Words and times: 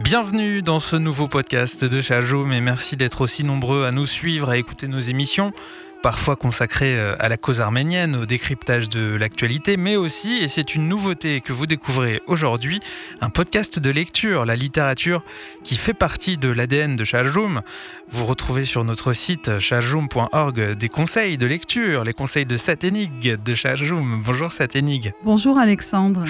Bienvenue 0.00 0.60
dans 0.60 0.78
ce 0.78 0.94
nouveau 0.94 1.26
podcast 1.26 1.82
de 1.82 2.02
Chajoum 2.02 2.52
et 2.52 2.60
merci 2.60 2.96
d'être 2.96 3.22
aussi 3.22 3.44
nombreux 3.44 3.86
à 3.86 3.92
nous 3.92 4.04
suivre, 4.04 4.50
à 4.50 4.58
écouter 4.58 4.88
nos 4.88 4.98
émissions, 4.98 5.54
parfois 6.02 6.36
consacrées 6.36 6.98
euh, 6.98 7.16
à 7.18 7.30
la 7.30 7.38
cause 7.38 7.62
arménienne, 7.62 8.14
au 8.14 8.26
décryptage 8.26 8.90
de 8.90 9.16
l'actualité, 9.16 9.78
mais 9.78 9.96
aussi, 9.96 10.42
et 10.42 10.48
c'est 10.48 10.74
une 10.74 10.86
nouveauté 10.86 11.40
que 11.40 11.54
vous 11.54 11.66
découvrez 11.66 12.20
aujourd'hui, 12.26 12.80
un 13.22 13.30
podcast 13.30 13.78
de 13.78 13.90
lecture, 13.90 14.44
la 14.44 14.54
littérature 14.54 15.24
qui 15.64 15.76
fait 15.76 15.94
partie 15.94 16.36
de 16.36 16.50
l'ADN 16.50 16.94
de 16.94 17.04
Chajoum. 17.04 17.62
Vous 18.10 18.26
retrouvez 18.26 18.66
sur 18.66 18.84
notre 18.84 19.14
site 19.14 19.58
chajoum.org 19.58 20.74
des 20.74 20.88
conseils 20.90 21.38
de 21.38 21.46
lecture, 21.46 22.04
les 22.04 22.12
conseils 22.12 22.46
de 22.46 22.58
Saténig 22.58 23.42
de 23.42 23.54
Chajoum. 23.54 24.22
Bonjour 24.22 24.52
Saténig. 24.52 25.14
Bonjour 25.24 25.56
Alexandre. 25.56 26.22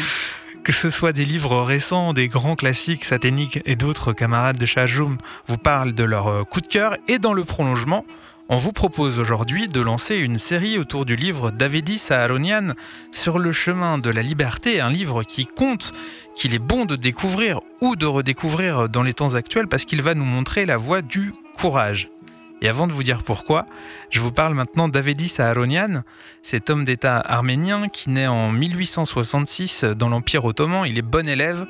Que 0.67 0.73
ce 0.73 0.91
soit 0.91 1.13
des 1.13 1.25
livres 1.25 1.63
récents, 1.63 2.13
des 2.13 2.27
grands 2.27 2.57
classiques 2.57 3.05
saténiques 3.05 3.61
et 3.67 3.77
d'autres 3.77 4.13
camarades 4.13 4.59
de 4.59 4.67
Chajoum 4.67 5.17
vous 5.47 5.59
parlent 5.59 5.95
de 5.95 6.03
leur 6.03 6.27
euh, 6.27 6.43
coup 6.43 6.61
de 6.61 6.67
cœur 6.67 6.97
et 7.07 7.21
dans 7.21 7.35
le 7.35 7.45
prolongement, 7.45 8.05
on 8.49 8.57
vous 8.57 8.73
propose 8.73 9.21
aujourd'hui 9.21 9.69
de 9.69 9.81
lancer 9.81 10.17
une 10.17 10.39
série 10.39 10.77
autour 10.77 11.05
du 11.05 11.15
livre 11.15 11.53
d'Avedi 11.53 11.99
Saharonian 11.99 12.75
sur 13.13 13.39
le 13.39 13.53
chemin 13.53 13.99
de 13.99 14.11
la 14.11 14.23
liberté, 14.23 14.81
un 14.81 14.91
livre 14.91 15.23
qui 15.23 15.47
compte, 15.47 15.93
qu'il 16.35 16.53
est 16.53 16.59
bon 16.59 16.85
de 16.85 16.97
découvrir 16.97 17.61
ou 17.81 17.95
de 17.95 18.07
redécouvrir 18.07 18.89
dans 18.89 19.05
les 19.05 19.15
temps 19.15 19.35
actuels 19.35 19.69
parce 19.69 19.85
qu'il 19.85 20.03
va 20.03 20.15
nous 20.15 20.25
montrer 20.25 20.67
la 20.67 20.79
voie 20.79 21.01
du 21.01 21.33
courage. 21.57 22.09
Et 22.63 22.69
avant 22.69 22.87
de 22.87 22.93
vous 22.93 23.03
dire 23.03 23.23
pourquoi, 23.23 23.67
je 24.11 24.21
vous 24.21 24.33
parle 24.33 24.55
maintenant 24.55 24.89
d'Avedis 24.89 25.29
Saharonian, 25.29 26.03
cet 26.43 26.71
homme 26.71 26.85
d'État 26.85 27.19
arménien 27.19 27.89
qui 27.89 28.09
naît 28.09 28.27
en 28.27 28.51
1866 28.51 29.85
dans 29.85 30.09
l'Empire 30.09 30.45
ottoman. 30.45 30.87
Il 30.87 30.97
est 30.97 31.03
bon 31.03 31.29
élève, 31.29 31.67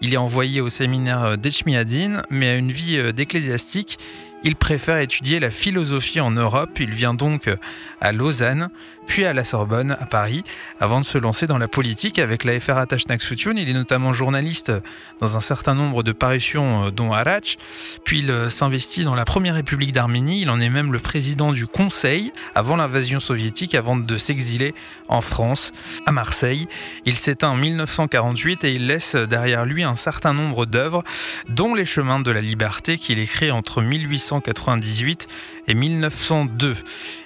il 0.00 0.14
est 0.14 0.18
envoyé 0.18 0.60
au 0.62 0.70
séminaire 0.70 1.36
d'Echmiadzin, 1.36 2.22
mais 2.30 2.48
a 2.48 2.56
une 2.56 2.72
vie 2.72 3.12
d'ecclésiastique. 3.12 3.98
Il 4.42 4.56
préfère 4.56 4.98
étudier 4.98 5.38
la 5.38 5.50
philosophie 5.50 6.20
en 6.20 6.30
Europe. 6.30 6.80
Il 6.80 6.92
vient 6.92 7.12
donc 7.12 7.50
à 8.00 8.12
Lausanne, 8.12 8.70
puis 9.06 9.24
à 9.24 9.32
la 9.32 9.44
Sorbonne, 9.44 9.96
à 10.00 10.06
Paris, 10.06 10.44
avant 10.80 11.00
de 11.00 11.04
se 11.04 11.18
lancer 11.18 11.46
dans 11.46 11.58
la 11.58 11.68
politique 11.68 12.18
avec 12.18 12.44
la 12.44 12.58
FRA 12.58 12.86
Tachnak-Soutioun. 12.86 13.58
Il 13.58 13.68
est 13.68 13.74
notamment 13.74 14.12
journaliste 14.12 14.72
dans 15.18 15.36
un 15.36 15.40
certain 15.40 15.74
nombre 15.74 16.02
de 16.02 16.12
parutions, 16.12 16.86
euh, 16.86 16.90
dont 16.90 17.12
Arach. 17.12 17.58
Puis 18.04 18.20
il 18.20 18.30
euh, 18.30 18.48
s'investit 18.48 19.04
dans 19.04 19.14
la 19.14 19.24
Première 19.24 19.56
République 19.56 19.92
d'Arménie. 19.92 20.40
Il 20.40 20.48
en 20.48 20.60
est 20.60 20.70
même 20.70 20.92
le 20.92 21.00
président 21.00 21.52
du 21.52 21.66
Conseil 21.66 22.32
avant 22.54 22.76
l'invasion 22.76 23.20
soviétique, 23.20 23.74
avant 23.74 23.96
de 23.96 24.16
s'exiler 24.16 24.74
en 25.08 25.20
France, 25.20 25.72
à 26.06 26.12
Marseille. 26.12 26.68
Il 27.04 27.16
s'éteint 27.16 27.50
en 27.50 27.56
1948 27.56 28.64
et 28.64 28.72
il 28.72 28.86
laisse 28.86 29.16
derrière 29.16 29.66
lui 29.66 29.82
un 29.82 29.96
certain 29.96 30.32
nombre 30.32 30.66
d'œuvres, 30.66 31.04
dont 31.48 31.74
Les 31.74 31.84
Chemins 31.84 32.20
de 32.20 32.30
la 32.30 32.40
Liberté 32.40 32.96
qu'il 32.96 33.18
écrit 33.18 33.50
entre 33.50 33.82
1898 34.30 35.28
et 35.68 35.74
1902. 35.74 36.76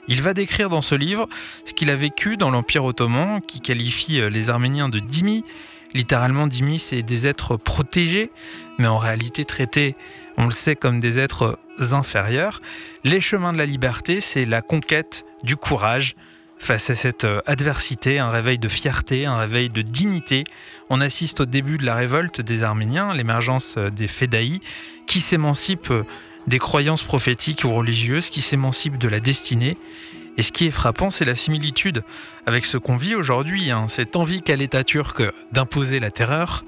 Il 0.09 0.23
va 0.23 0.35
décrire 0.35 0.71
dans 0.71 0.83
ce 0.83 0.95
livre 0.95 1.29
ce 1.65 1.73
qu'il 1.73 1.91
a 1.91 1.97
vécu 1.97 2.37
dans 2.37 2.51
l'Empire 2.51 2.85
ottoman, 2.85 3.41
qui 3.43 3.61
qualifie 3.61 4.21
euh, 4.21 4.31
les 4.31 4.51
Arméniens 4.51 4.89
de 4.89 4.99
dhimmi. 4.99 5.45
Littéralement, 5.93 6.47
dhimmi, 6.47 6.79
c'est 6.79 7.03
des 7.03 7.27
êtres 7.27 7.57
protégés, 7.57 8.31
mais 8.79 8.89
en 8.89 8.99
réalité 8.99 9.45
traités, 9.45 9.95
on 10.37 10.47
le 10.47 10.51
sait, 10.51 10.75
comme 10.75 10.99
des 10.99 11.19
êtres 11.19 11.59
inférieurs. 11.93 12.61
Les 13.05 13.21
chemins 13.21 13.53
de 13.53 13.59
la 13.59 13.67
liberté, 13.67 14.21
c'est 14.21 14.45
la 14.45 14.63
conquête 14.63 15.25
du 15.45 15.57
courage, 15.57 16.17
Face 16.65 16.89
à 16.89 16.95
cette 16.95 17.25
euh, 17.25 17.43
adversité, 17.45 18.19
un 18.19 18.31
réveil 18.31 18.59
de 18.59 18.69
fierté, 18.69 19.27
un 19.27 19.37
réveil 19.37 19.69
de 19.69 19.83
dignité, 19.83 20.45
on 20.89 21.01
assiste 21.01 21.41
au 21.41 21.47
début 21.47 21.77
de 21.77 21.85
la 21.85 21.95
révolte 21.95 22.41
des 22.41 22.63
Arméniens, 22.63 23.13
l'émergence 23.13 23.75
euh, 23.77 23.91
des 23.91 24.09
Fédaïs, 24.09 24.61
qui 25.07 25.21
s'émancipent 25.21 25.93
des 26.47 26.59
croyances 26.59 27.03
prophétiques 27.03 27.65
ou 27.65 27.73
religieuses 27.73 28.31
qui 28.31 28.43
s'émancipent 28.43 28.99
de 28.99 29.09
la 29.09 29.21
destinée. 29.21 29.77
Et 30.37 30.43
ce 30.43 30.53
qui 30.53 30.67
est 30.67 30.73
frappant, 30.73 31.11
c'est 31.11 31.25
la 31.25 31.35
similitude 31.35 32.03
avec 32.47 32.65
ce 32.65 32.77
qu'on 32.77 32.97
vit 32.97 33.15
aujourd'hui, 33.15 33.71
hein, 33.71 33.87
cette 33.89 34.17
envie 34.17 34.43
qu'a 34.43 34.57
l'État 34.57 34.85
turc 34.85 35.23
d'imposer 35.53 36.01
la 36.01 36.11
terreur, 36.11 36.65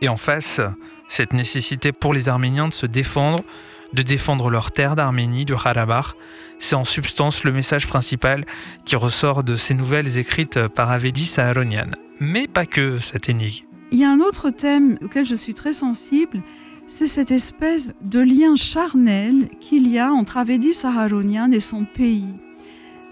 et 0.00 0.08
en 0.08 0.16
face, 0.16 0.60
cette 1.08 1.32
nécessité 1.32 1.92
pour 1.92 2.14
les 2.14 2.28
Arméniens 2.28 2.68
de 2.68 2.72
se 2.72 2.86
défendre, 2.86 3.44
de 3.92 4.02
défendre 4.02 4.48
leur 4.48 4.72
terre 4.72 4.96
d'Arménie, 4.96 5.44
du 5.44 5.54
Karabakh. 5.54 6.14
C'est 6.58 6.76
en 6.76 6.84
substance 6.84 7.44
le 7.44 7.52
message 7.52 7.86
principal 7.86 8.44
qui 8.84 8.96
ressort 8.96 9.44
de 9.44 9.56
ces 9.56 9.74
nouvelles 9.74 10.18
écrites 10.18 10.68
par 10.68 10.90
Avedi 10.90 11.26
Saharonian. 11.26 11.90
Mais 12.20 12.46
pas 12.46 12.66
que 12.66 12.98
cette 13.00 13.28
énigme. 13.28 13.64
Il 13.92 13.98
y 13.98 14.04
a 14.04 14.10
un 14.10 14.20
autre 14.20 14.50
thème 14.50 14.98
auquel 15.02 15.26
je 15.26 15.34
suis 15.34 15.54
très 15.54 15.72
sensible, 15.72 16.42
c'est 16.90 17.06
cette 17.06 17.30
espèce 17.30 17.94
de 18.02 18.18
lien 18.18 18.56
charnel 18.56 19.48
qu'il 19.60 19.88
y 19.88 20.00
a 20.00 20.12
entre 20.12 20.38
Avedi 20.38 20.74
Saharonian 20.74 21.52
et 21.52 21.60
son 21.60 21.84
pays. 21.84 22.34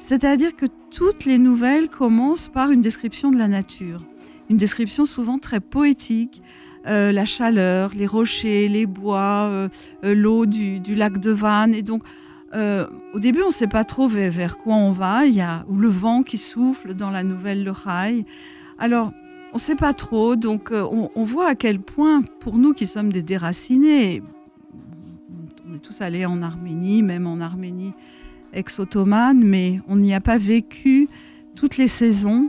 C'est-à-dire 0.00 0.56
que 0.56 0.66
toutes 0.90 1.24
les 1.24 1.38
nouvelles 1.38 1.88
commencent 1.88 2.48
par 2.48 2.72
une 2.72 2.82
description 2.82 3.30
de 3.30 3.38
la 3.38 3.46
nature, 3.46 4.02
une 4.50 4.56
description 4.56 5.06
souvent 5.06 5.38
très 5.38 5.60
poétique, 5.60 6.42
euh, 6.88 7.12
la 7.12 7.24
chaleur, 7.24 7.92
les 7.94 8.06
rochers, 8.06 8.66
les 8.66 8.84
bois, 8.84 9.48
euh, 9.48 9.68
euh, 10.04 10.12
l'eau 10.12 10.44
du, 10.44 10.80
lac 10.96 11.18
de 11.18 11.30
Vannes. 11.30 11.72
Et 11.72 11.82
donc, 11.82 12.02
au 12.52 13.18
début, 13.20 13.42
on 13.42 13.48
ne 13.48 13.52
sait 13.52 13.68
pas 13.68 13.84
trop 13.84 14.08
vers, 14.08 14.58
quoi 14.58 14.74
on 14.74 14.90
va. 14.90 15.24
Il 15.24 15.34
y 15.34 15.40
a 15.40 15.64
le 15.72 15.88
vent 15.88 16.24
qui 16.24 16.36
souffle 16.36 16.94
dans 16.94 17.10
la 17.10 17.22
nouvelle 17.22 17.62
Le 17.62 17.72
Alors, 18.78 19.12
on 19.52 19.56
ne 19.56 19.60
sait 19.60 19.74
pas 19.74 19.94
trop, 19.94 20.36
donc 20.36 20.72
euh, 20.72 20.82
on, 20.82 21.24
voit 21.24 21.48
à 21.48 21.54
quel 21.54 21.80
point, 21.80 22.22
pour 22.40 22.58
nous 22.58 22.74
qui 22.74 22.86
sommes 22.86 23.12
des 23.12 23.22
déracinés, 23.22 24.22
on 25.68 25.74
est 25.74 25.78
tous 25.78 26.00
allés 26.00 26.26
en 26.26 26.42
Arménie, 26.42 27.02
même 27.02 27.26
en 27.26 27.40
Arménie 27.40 27.92
ex-ottomane, 28.52 29.42
mais 29.42 29.80
on 29.88 29.96
n'y 29.96 30.14
a 30.14 30.20
pas 30.20 30.38
vécu 30.38 31.08
toutes 31.54 31.76
les 31.76 31.88
saisons. 31.88 32.48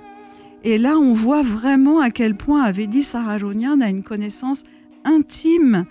Et 0.63 0.77
là, 0.77 0.97
on 0.97 1.13
voit 1.13 1.43
vraiment 1.43 1.99
à 1.99 2.09
quel 2.09 2.35
point 2.35 2.63
Avedi 2.63 3.03
Saharonian 3.03 3.81
a 3.81 3.89
une 3.89 4.03
connaissance 4.03 4.63
intime 5.05 5.85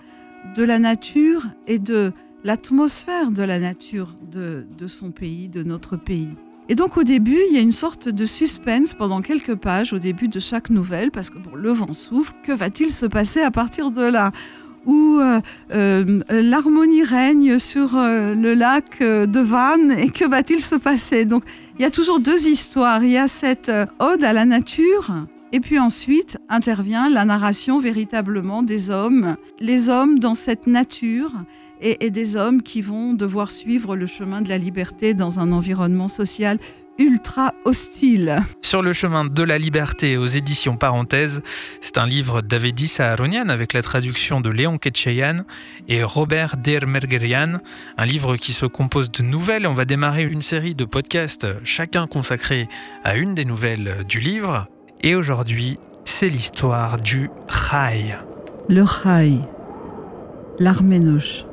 de 0.55 0.63
la 0.63 0.79
nature 0.79 1.47
et 1.67 1.79
de 1.79 2.11
l'atmosphère 2.43 3.31
de 3.31 3.43
la 3.43 3.59
nature 3.59 4.15
de 4.31 4.87
son 4.87 5.11
pays, 5.11 5.49
de 5.49 5.63
notre 5.63 5.97
pays. 5.97 6.29
Et 6.71 6.75
donc 6.75 6.97
au 6.97 7.03
début, 7.03 7.39
il 7.49 7.55
y 7.55 7.57
a 7.57 7.61
une 7.61 7.71
sorte 7.71 8.09
de 8.09 8.25
suspense 8.27 8.93
pendant 8.93 9.21
quelques 9.21 9.55
pages 9.55 9.91
au 9.91 9.97
début 9.97 10.27
de 10.27 10.39
chaque 10.39 10.69
nouvelle, 10.69 11.09
parce 11.09 11.31
que 11.31 11.39
bon, 11.39 11.55
le 11.55 11.71
vent 11.71 11.93
souffle, 11.93 12.31
que 12.43 12.51
va-t-il 12.51 12.93
se 12.93 13.07
passer 13.07 13.41
à 13.41 13.49
partir 13.49 13.89
de 13.89 14.03
là? 14.03 14.31
Où 14.85 15.17
euh, 15.19 15.41
euh, 15.73 16.21
l'harmonie 16.29 17.03
règne 17.03 17.57
sur 17.57 17.97
euh, 17.97 18.35
le 18.35 18.53
lac 18.53 19.01
de 19.01 19.39
Vannes 19.39 19.95
et 19.97 20.09
que 20.09 20.25
va-t-il 20.25 20.63
se 20.63 20.75
passer? 20.75 21.25
Donc 21.25 21.43
il 21.77 21.81
y 21.81 21.85
a 21.85 21.91
toujours 21.91 22.19
deux 22.19 22.47
histoires. 22.47 23.03
Il 23.03 23.09
y 23.09 23.17
a 23.17 23.27
cette 23.27 23.71
ode 23.97 24.23
à 24.23 24.31
la 24.31 24.45
nature 24.45 25.11
et 25.51 25.59
puis 25.59 25.79
ensuite 25.79 26.37
intervient 26.49 27.09
la 27.09 27.25
narration 27.25 27.79
véritablement 27.79 28.61
des 28.61 28.91
hommes, 28.91 29.37
les 29.59 29.89
hommes 29.89 30.19
dans 30.19 30.35
cette 30.35 30.67
nature 30.67 31.31
et, 31.81 32.09
des 32.09 32.35
hommes 32.35 32.61
qui 32.61 32.81
vont 32.81 33.13
devoir 33.13 33.51
suivre 33.51 33.95
le 33.95 34.07
chemin 34.07 34.41
de 34.41 34.49
la 34.49 34.57
liberté 34.57 35.13
dans 35.13 35.39
un 35.39 35.51
environnement 35.51 36.07
social 36.07 36.59
ultra 36.97 37.53
hostile. 37.63 38.43
Sur 38.61 38.81
le 38.81 38.91
chemin 38.91 39.23
de 39.23 39.43
la 39.43 39.57
liberté 39.57 40.17
aux 40.17 40.25
éditions 40.25 40.75
Parenthèses, 40.75 41.41
c'est 41.79 41.97
un 41.97 42.05
livre 42.05 42.41
d'Avedi 42.41 42.89
Saharonian 42.89 43.47
avec 43.47 43.71
la 43.71 43.81
traduction 43.81 44.41
de 44.41 44.49
Léon 44.49 44.77
Ketcheyan 44.77 45.37
et 45.87 46.03
Robert 46.03 46.57
Dermergerian, 46.57 47.59
un 47.97 48.05
livre 48.05 48.35
qui 48.35 48.51
se 48.51 48.65
compose 48.65 49.11
de 49.11 49.23
nouvelles. 49.23 49.65
On 49.65 49.73
va 49.73 49.85
démarrer 49.85 50.23
une 50.23 50.41
série 50.41 50.75
de 50.75 50.83
podcasts, 50.83 51.47
chacun 51.63 52.05
consacré 52.05 52.67
à 53.05 53.15
une 53.15 53.33
des 53.33 53.45
nouvelles 53.45 54.03
du 54.07 54.19
livre. 54.19 54.67
Et 55.01 55.15
aujourd'hui, 55.15 55.79
c'est 56.03 56.29
l'histoire 56.29 56.99
du 56.99 57.29
Chai. 57.47 58.15
Le 58.67 58.85
Chai, 58.85 59.39
l'arménoche 60.59 61.45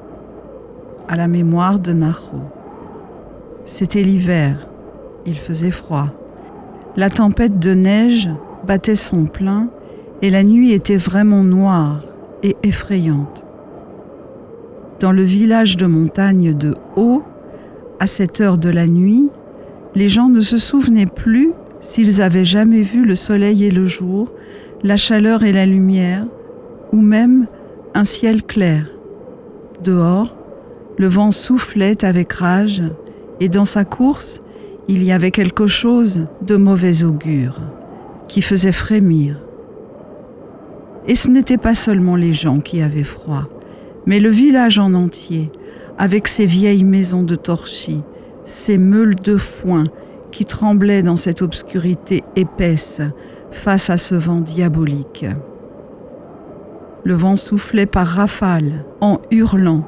à 1.09 1.17
la 1.17 1.29
mémoire 1.29 1.79
de 1.79 1.93
Naho. 1.93 2.43
C'était 3.65 4.03
l'hiver, 4.03 4.69
il 5.27 5.37
faisait 5.37 5.71
froid. 5.71 6.09
La 6.97 7.11
tempête 7.11 7.59
de 7.59 7.75
neige 7.75 8.29
battait 8.67 8.97
son 8.97 9.27
plein 9.27 9.69
et 10.23 10.31
la 10.31 10.43
nuit 10.43 10.73
était 10.73 10.97
vraiment 10.97 11.43
noire 11.43 12.03
et 12.43 12.57
effrayante. 12.63 13.45
Dans 15.01 15.13
le 15.13 15.23
village 15.23 15.77
de 15.77 15.87
montagne 15.87 16.55
de 16.55 16.75
Haut, 16.97 17.23
à 18.01 18.07
cette 18.07 18.41
heure 18.41 18.57
de 18.57 18.71
la 18.71 18.87
nuit, 18.87 19.29
les 19.95 20.09
gens 20.09 20.29
ne 20.29 20.41
se 20.41 20.59
souvenaient 20.59 21.07
plus 21.07 21.53
s'ils 21.81 22.23
avaient 22.23 22.45
jamais 22.45 22.83
vu 22.83 23.05
le 23.05 23.15
soleil 23.15 23.65
et 23.65 23.71
le 23.71 23.87
jour, 23.87 24.33
la 24.83 24.97
chaleur 24.97 25.43
et 25.43 25.53
la 25.53 25.67
lumière, 25.67 26.27
ou 26.93 27.01
même 27.01 27.47
un 27.95 28.05
ciel 28.05 28.43
clair. 28.43 28.87
Dehors, 29.83 30.35
le 30.99 31.09
vent 31.09 31.31
soufflait 31.31 32.05
avec 32.05 32.33
rage, 32.33 32.83
et 33.41 33.49
dans 33.49 33.65
sa 33.65 33.85
course, 33.85 34.41
il 34.89 35.03
y 35.03 35.13
avait 35.13 35.31
quelque 35.31 35.67
chose 35.67 36.27
de 36.43 36.57
mauvais 36.57 37.05
augure, 37.05 37.61
qui 38.29 38.41
faisait 38.41 38.73
frémir. 38.73 39.37
Et 41.07 41.15
ce 41.15 41.29
n'était 41.29 41.59
pas 41.59 41.75
seulement 41.75 42.17
les 42.17 42.33
gens 42.33 42.61
qui 42.61 42.81
avaient 42.81 43.05
froid, 43.05 43.49
mais 44.07 44.21
le 44.21 44.31
village 44.31 44.79
en 44.79 44.95
entier, 44.95 45.51
avec 45.99 46.29
ses 46.29 46.47
vieilles 46.47 46.85
maisons 46.85 47.23
de 47.23 47.35
torchis, 47.35 48.03
ses 48.45 48.79
meules 48.79 49.17
de 49.17 49.37
foin 49.37 49.85
qui 50.31 50.45
tremblaient 50.45 51.03
dans 51.03 51.17
cette 51.17 51.43
obscurité 51.43 52.23
épaisse 52.37 53.01
face 53.51 53.91
à 53.91 53.99
ce 53.99 54.15
vent 54.15 54.41
diabolique. 54.41 55.27
Le 57.05 57.15
vent 57.15 57.37
soufflait 57.37 57.87
par 57.87 58.07
rafales, 58.07 58.85
en 59.01 59.21
hurlant, 59.31 59.85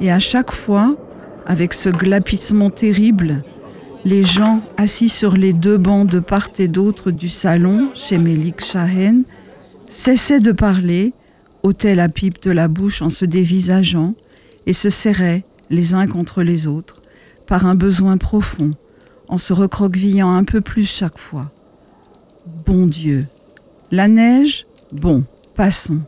et 0.00 0.10
à 0.10 0.18
chaque 0.18 0.52
fois, 0.52 0.96
avec 1.46 1.74
ce 1.74 1.88
glapissement 1.88 2.70
terrible, 2.70 3.42
les 4.04 4.24
gens 4.24 4.62
assis 4.76 5.08
sur 5.08 5.36
les 5.36 5.52
deux 5.52 5.76
bancs 5.76 6.08
de 6.08 6.20
part 6.20 6.48
et 6.58 6.68
d'autre 6.68 7.10
du 7.10 7.28
salon 7.28 7.90
chez 7.94 8.16
Melik 8.16 8.64
Shahen 8.64 9.24
cessaient 9.90 10.40
de 10.40 10.52
parler, 10.52 11.12
ôtaient 11.62 11.94
la 11.94 12.08
pipe 12.08 12.42
de 12.42 12.50
la 12.50 12.68
bouche 12.68 13.02
en 13.02 13.10
se 13.10 13.24
dévisageant 13.24 14.14
et 14.66 14.72
se 14.72 14.88
serraient 14.88 15.44
les 15.68 15.92
uns 15.92 16.06
contre 16.06 16.42
les 16.42 16.66
autres 16.66 17.02
par 17.46 17.66
un 17.66 17.74
besoin 17.74 18.16
profond, 18.16 18.70
en 19.28 19.36
se 19.36 19.52
recroquevillant 19.52 20.32
un 20.32 20.44
peu 20.44 20.60
plus 20.60 20.88
chaque 20.88 21.18
fois. 21.18 21.50
Bon 22.64 22.86
Dieu. 22.86 23.26
La 23.90 24.08
neige 24.08 24.66
Bon, 24.92 25.24
passons. 25.56 26.00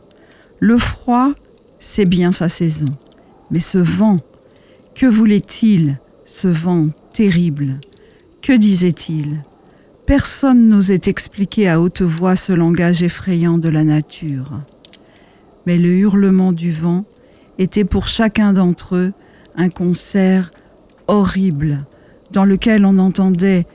Le 0.59 0.77
froid, 0.77 1.31
c'est 1.79 2.07
bien 2.07 2.31
sa 2.31 2.49
saison. 2.49 2.85
Mais 3.53 3.59
ce 3.59 3.77
vent, 3.77 4.17
que 4.95 5.05
voulait-il, 5.05 5.99
ce 6.25 6.47
vent 6.47 6.87
terrible? 7.13 7.79
Que 8.41 8.53
disait-il? 8.53 9.43
Personne 10.07 10.69
n'osait 10.69 11.01
expliquer 11.05 11.69
à 11.69 11.79
haute 11.79 12.01
voix 12.01 12.35
ce 12.35 12.51
langage 12.51 13.03
effrayant 13.03 13.59
de 13.59 13.69
la 13.69 13.83
nature. 13.83 14.59
Mais 15.67 15.77
le 15.77 15.89
hurlement 15.89 16.51
du 16.51 16.73
vent 16.73 17.05
était 17.59 17.83
pour 17.83 18.07
chacun 18.07 18.53
d'entre 18.53 18.95
eux 18.95 19.13
un 19.55 19.69
concert 19.69 20.49
horrible 21.05 21.85
dans 22.31 22.45
lequel 22.45 22.85
on 22.85 22.97
entendait 22.97 23.67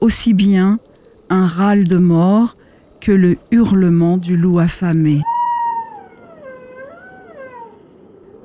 aussi 0.00 0.34
bien 0.34 0.80
un 1.28 1.46
râle 1.46 1.84
de 1.84 1.98
mort 1.98 2.56
que 3.00 3.12
le 3.12 3.38
hurlement 3.52 4.16
du 4.16 4.36
loup 4.36 4.58
affamé. 4.58 5.20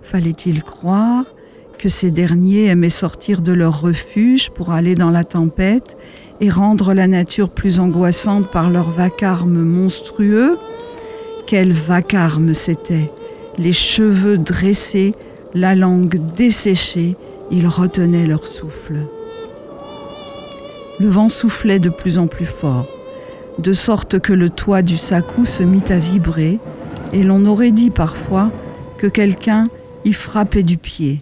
Fallait-il 0.05 0.63
croire 0.63 1.25
que 1.79 1.89
ces 1.89 2.11
derniers 2.11 2.67
aimaient 2.67 2.91
sortir 2.91 3.41
de 3.41 3.51
leur 3.51 3.81
refuge 3.81 4.51
pour 4.51 4.71
aller 4.71 4.93
dans 4.93 5.09
la 5.09 5.23
tempête 5.23 5.97
et 6.39 6.51
rendre 6.51 6.93
la 6.93 7.07
nature 7.07 7.49
plus 7.49 7.79
angoissante 7.79 8.51
par 8.51 8.69
leur 8.69 8.91
vacarme 8.91 9.63
monstrueux? 9.63 10.59
Quel 11.47 11.73
vacarme 11.73 12.53
c'était 12.53 13.11
Les 13.57 13.73
cheveux 13.73 14.37
dressés, 14.37 15.15
la 15.55 15.73
langue 15.73 16.21
desséchée, 16.35 17.15
ils 17.49 17.67
retenaient 17.67 18.27
leur 18.27 18.45
souffle. 18.45 18.99
Le 20.99 21.09
vent 21.09 21.29
soufflait 21.29 21.79
de 21.79 21.89
plus 21.89 22.19
en 22.19 22.27
plus 22.27 22.45
fort, 22.45 22.87
de 23.57 23.73
sorte 23.73 24.19
que 24.19 24.33
le 24.33 24.51
toit 24.51 24.83
du 24.83 24.97
sacou 24.97 25.45
se 25.45 25.63
mit 25.63 25.83
à 25.89 25.97
vibrer, 25.97 26.59
et 27.11 27.23
l'on 27.23 27.47
aurait 27.47 27.71
dit 27.71 27.89
parfois 27.89 28.51
que 28.99 29.07
quelqu'un 29.07 29.63
y 30.05 30.13
frappait 30.13 30.63
du 30.63 30.77
pied. 30.77 31.21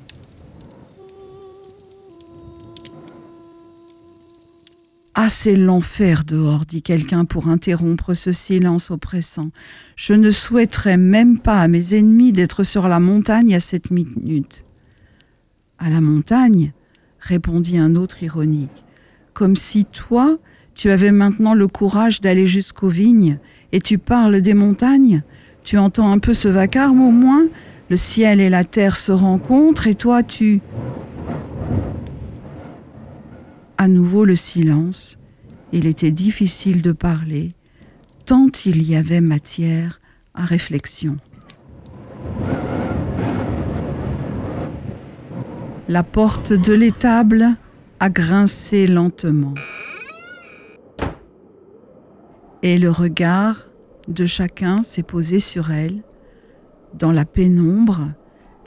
Ah, 5.15 5.29
c'est 5.29 5.55
l'enfer 5.55 6.23
dehors, 6.23 6.65
dit 6.65 6.81
quelqu'un 6.81 7.25
pour 7.25 7.47
interrompre 7.47 8.13
ce 8.13 8.31
silence 8.31 8.91
oppressant. 8.91 9.49
Je 9.95 10.13
ne 10.13 10.29
souhaiterais 10.29 10.97
même 10.97 11.39
pas 11.39 11.61
à 11.61 11.67
mes 11.67 11.95
ennemis 11.95 12.33
d'être 12.33 12.63
sur 12.63 12.87
la 12.87 12.99
montagne 12.99 13.55
à 13.55 13.59
cette 13.59 13.89
minute. 13.89 14.63
À 15.79 15.89
la 15.89 16.01
montagne? 16.01 16.73
répondit 17.19 17.77
un 17.77 17.95
autre 17.95 18.21
ironique 18.21 18.83
comme 19.33 19.55
si 19.55 19.85
toi, 19.85 20.37
tu 20.75 20.89
avais 20.89 21.11
maintenant 21.11 21.53
le 21.53 21.67
courage 21.67 22.21
d'aller 22.21 22.47
jusqu'aux 22.47 22.87
vignes, 22.87 23.39
et 23.71 23.81
tu 23.81 23.97
parles 23.97 24.41
des 24.41 24.53
montagnes, 24.53 25.23
tu 25.65 25.77
entends 25.77 26.11
un 26.11 26.19
peu 26.19 26.33
ce 26.33 26.47
vacarme 26.47 27.01
au 27.01 27.11
moins, 27.11 27.45
le 27.93 27.97
ciel 27.97 28.41
et 28.41 28.49
la 28.49 28.63
terre 28.63 28.97
se 28.97 29.11
rencontrent, 29.11 29.85
et 29.85 29.93
toi 29.93 30.23
tu... 30.23 30.61
À 33.77 33.87
nouveau 33.87 34.25
le 34.25 34.35
silence, 34.35 35.19
il 35.71 35.85
était 35.85 36.09
difficile 36.09 36.81
de 36.81 36.91
parler, 36.91 37.51
tant 38.25 38.47
il 38.65 38.81
y 38.81 38.95
avait 38.95 39.21
matière 39.21 40.01
à 40.33 40.43
réflexion. 40.43 41.17
La 45.87 46.01
porte 46.01 46.51
de 46.51 46.73
l'étable 46.73 47.51
a 47.99 48.09
grincé 48.09 48.87
lentement. 48.87 49.53
Et 52.63 52.79
le 52.79 52.89
regard 52.89 53.67
de 54.07 54.25
chacun 54.25 54.81
s'est 54.81 55.03
posé 55.03 55.39
sur 55.39 55.69
elle. 55.69 56.01
Dans 56.93 57.11
la 57.11 57.25
pénombre, 57.25 58.09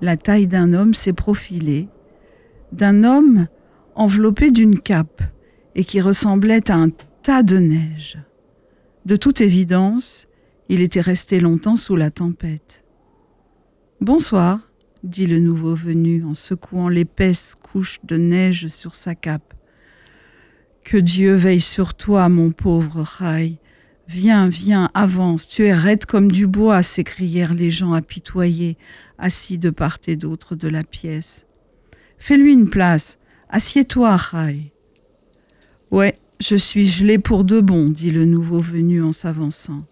la 0.01 0.17
taille 0.17 0.47
d'un 0.47 0.73
homme 0.73 0.95
s'est 0.95 1.13
profilée, 1.13 1.89
d'un 2.73 3.05
homme 3.05 3.47
enveloppé 3.95 4.51
d'une 4.51 4.79
cape 4.79 5.23
et 5.75 5.85
qui 5.85 6.01
ressemblait 6.01 6.71
à 6.71 6.75
un 6.75 6.91
tas 7.23 7.43
de 7.43 7.59
neige. 7.59 8.19
De 9.05 9.17
toute 9.17 9.41
évidence, 9.41 10.27
il 10.69 10.81
était 10.81 11.01
resté 11.01 11.39
longtemps 11.39 11.77
sous 11.77 11.97
la 11.97 12.11
tempête. 12.11 12.83
Bonsoir, 14.01 14.69
dit 15.05 15.27
le 15.27 15.39
nouveau 15.39 15.75
venu 15.75 16.25
en 16.25 16.35
secouant 16.35 16.89
l'épaisse 16.89 17.55
couche 17.55 18.01
de 18.05 18.17
neige 18.17 18.67
sur 18.67 18.95
sa 18.95 19.15
cape. 19.15 19.55
Que 20.85 20.97
Dieu 20.97 21.35
veille 21.35 21.61
sur 21.61 21.95
toi, 21.95 22.29
mon 22.29 22.51
pauvre 22.51 23.03
Rai. 23.03 23.59
Viens, 24.09 24.49
viens, 24.49 24.89
avance, 24.95 25.49
tu 25.49 25.67
es 25.67 25.75
raide 25.75 26.07
comme 26.07 26.31
du 26.31 26.47
bois, 26.47 26.83
s'écrièrent 26.83 27.55
les 27.55 27.73
gens 27.73 27.93
apitoyés, 27.93 28.77
assis 29.19 29.59
de 29.59 29.71
part 29.71 29.99
et 30.07 30.15
d'autre 30.15 30.55
de 30.55 30.69
la 30.69 30.85
pièce. 30.85 31.45
Fais-lui 32.19 32.53
une 32.53 32.71
place, 32.71 33.19
assieds-toi, 33.51 34.17
Rai. 34.17 34.69
Ouais, 35.91 36.15
je 36.39 36.55
suis 36.55 36.87
gelé 36.87 37.19
pour 37.19 37.43
de 37.43 37.61
bon, 37.61 37.89
dit 37.89 38.13
le 38.13 38.25
nouveau 38.25 38.61
venu 38.61 39.03
en 39.03 39.13
s'avançant. 39.13 39.85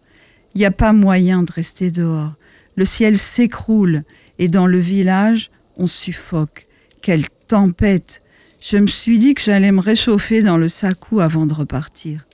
Il 0.54 0.58
n'y 0.58 0.64
a 0.64 0.70
pas 0.70 0.92
moyen 0.92 1.42
de 1.42 1.50
rester 1.50 1.90
dehors. 1.90 2.34
Le 2.76 2.84
ciel 2.84 3.18
s'écroule 3.18 4.04
et 4.38 4.46
dans 4.46 4.68
le 4.68 4.78
village, 4.78 5.50
on 5.76 5.88
suffoque. 5.88 6.66
Quelle 7.02 7.28
tempête 7.48 8.22
Je 8.60 8.78
me 8.78 8.86
suis 8.86 9.18
dit 9.18 9.34
que 9.34 9.42
j'allais 9.42 9.72
me 9.72 9.80
réchauffer 9.80 10.42
dans 10.42 10.56
le 10.56 10.68
sacou 10.68 11.20
avant 11.20 11.46
de 11.46 11.54
repartir. 11.54 12.24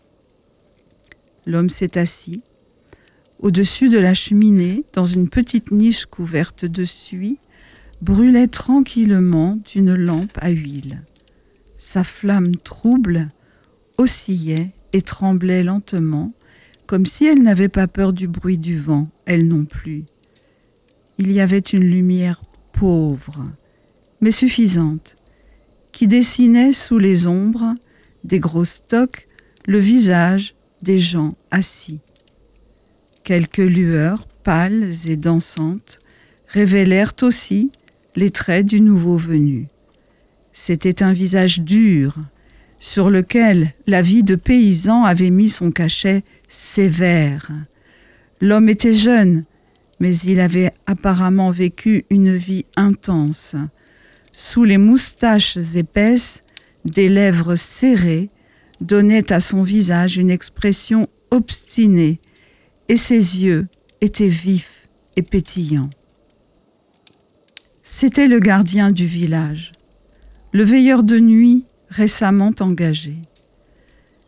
L'homme 1.47 1.71
s'est 1.71 1.99
assis. 1.99 2.43
Au-dessus 3.41 3.89
de 3.89 3.99
la 3.99 4.15
cheminée, 4.15 4.85
dans 4.93 5.05
une 5.05 5.29
petite 5.29 5.71
niche 5.71 6.07
couverte 6.07 6.65
de 6.65 6.85
suie, 6.85 7.39
brûlait 8.03 8.49
tranquillement 8.49 9.59
une 9.75 9.95
lampe 9.95 10.37
à 10.37 10.51
huile. 10.51 11.03
Sa 11.79 12.05
flamme 12.05 12.57
trouble 12.57 13.29
oscillait 13.99 14.71
et 14.93 15.03
tremblait 15.03 15.63
lentement, 15.63 16.33
comme 16.87 17.07
si 17.07 17.25
elle 17.25 17.43
n'avait 17.43 17.69
pas 17.69 17.87
peur 17.87 18.13
du 18.13 18.29
bruit 18.29 18.59
du 18.59 18.79
vent, 18.79 19.09
elle 19.27 19.49
non 19.49 19.65
plus 19.65 20.05
il 21.21 21.33
y 21.33 21.41
avait 21.41 21.59
une 21.59 21.85
lumière 21.85 22.41
pauvre, 22.73 23.47
mais 24.23 24.31
suffisante, 24.31 25.17
qui 25.93 26.07
dessinait 26.07 26.73
sous 26.73 26.97
les 26.97 27.27
ombres 27.27 27.75
des 28.25 28.41
gros 28.41 28.65
stocks 28.65 29.29
le 29.67 29.79
visage 29.79 30.55
des 30.83 31.01
gens 31.01 31.35
assis. 31.51 32.01
Quelques 33.25 33.59
lueurs 33.59 34.27
pâles 34.45 34.93
et 35.07 35.17
dansantes 35.17 35.99
révélèrent 36.49 37.15
aussi 37.23 37.71
les 38.17 38.31
traits 38.31 38.67
du 38.67 38.81
nouveau 38.81 39.17
venu. 39.17 39.69
C'était 40.53 41.03
un 41.03 41.13
visage 41.13 41.61
dur, 41.61 42.15
sur 42.79 43.11
lequel 43.11 43.75
la 43.87 44.03
vie 44.03 44.23
de 44.23 44.35
paysan 44.35 45.05
avait 45.05 45.31
mis 45.31 45.49
son 45.49 45.71
cachet 45.71 46.25
sévère. 46.49 47.51
L'homme 48.41 48.69
était 48.69 48.97
jeune, 48.97 49.45
mais 50.01 50.17
il 50.17 50.41
avait 50.41 50.73
apparemment 50.87 51.51
vécu 51.51 52.05
une 52.11 52.35
vie 52.35 52.65
intense. 52.77 53.55
Sous 54.33 54.65
les 54.65 54.79
moustaches 54.79 55.59
épaisses, 55.75 56.43
des 56.87 57.09
lèvres 57.09 57.57
serrées 57.57 58.31
donnaient 58.81 59.33
à 59.33 59.41
son 59.41 59.63
visage 59.63 60.17
une 60.17 60.31
expression 60.31 61.09
obstinée, 61.31 62.19
et 62.89 62.97
ses 62.97 63.41
yeux 63.41 63.69
étaient 64.01 64.29
vifs 64.29 64.89
et 65.17 65.23
pétillants. 65.23 65.91
C'était 67.83 68.29
le 68.29 68.41
gardien 68.41 68.91
du 68.91 69.07
village, 69.07 69.73
le 70.53 70.65
veilleur 70.65 71.03
de 71.03 71.19
nuit 71.19 71.65
récemment 71.89 72.53
engagé. 72.61 73.17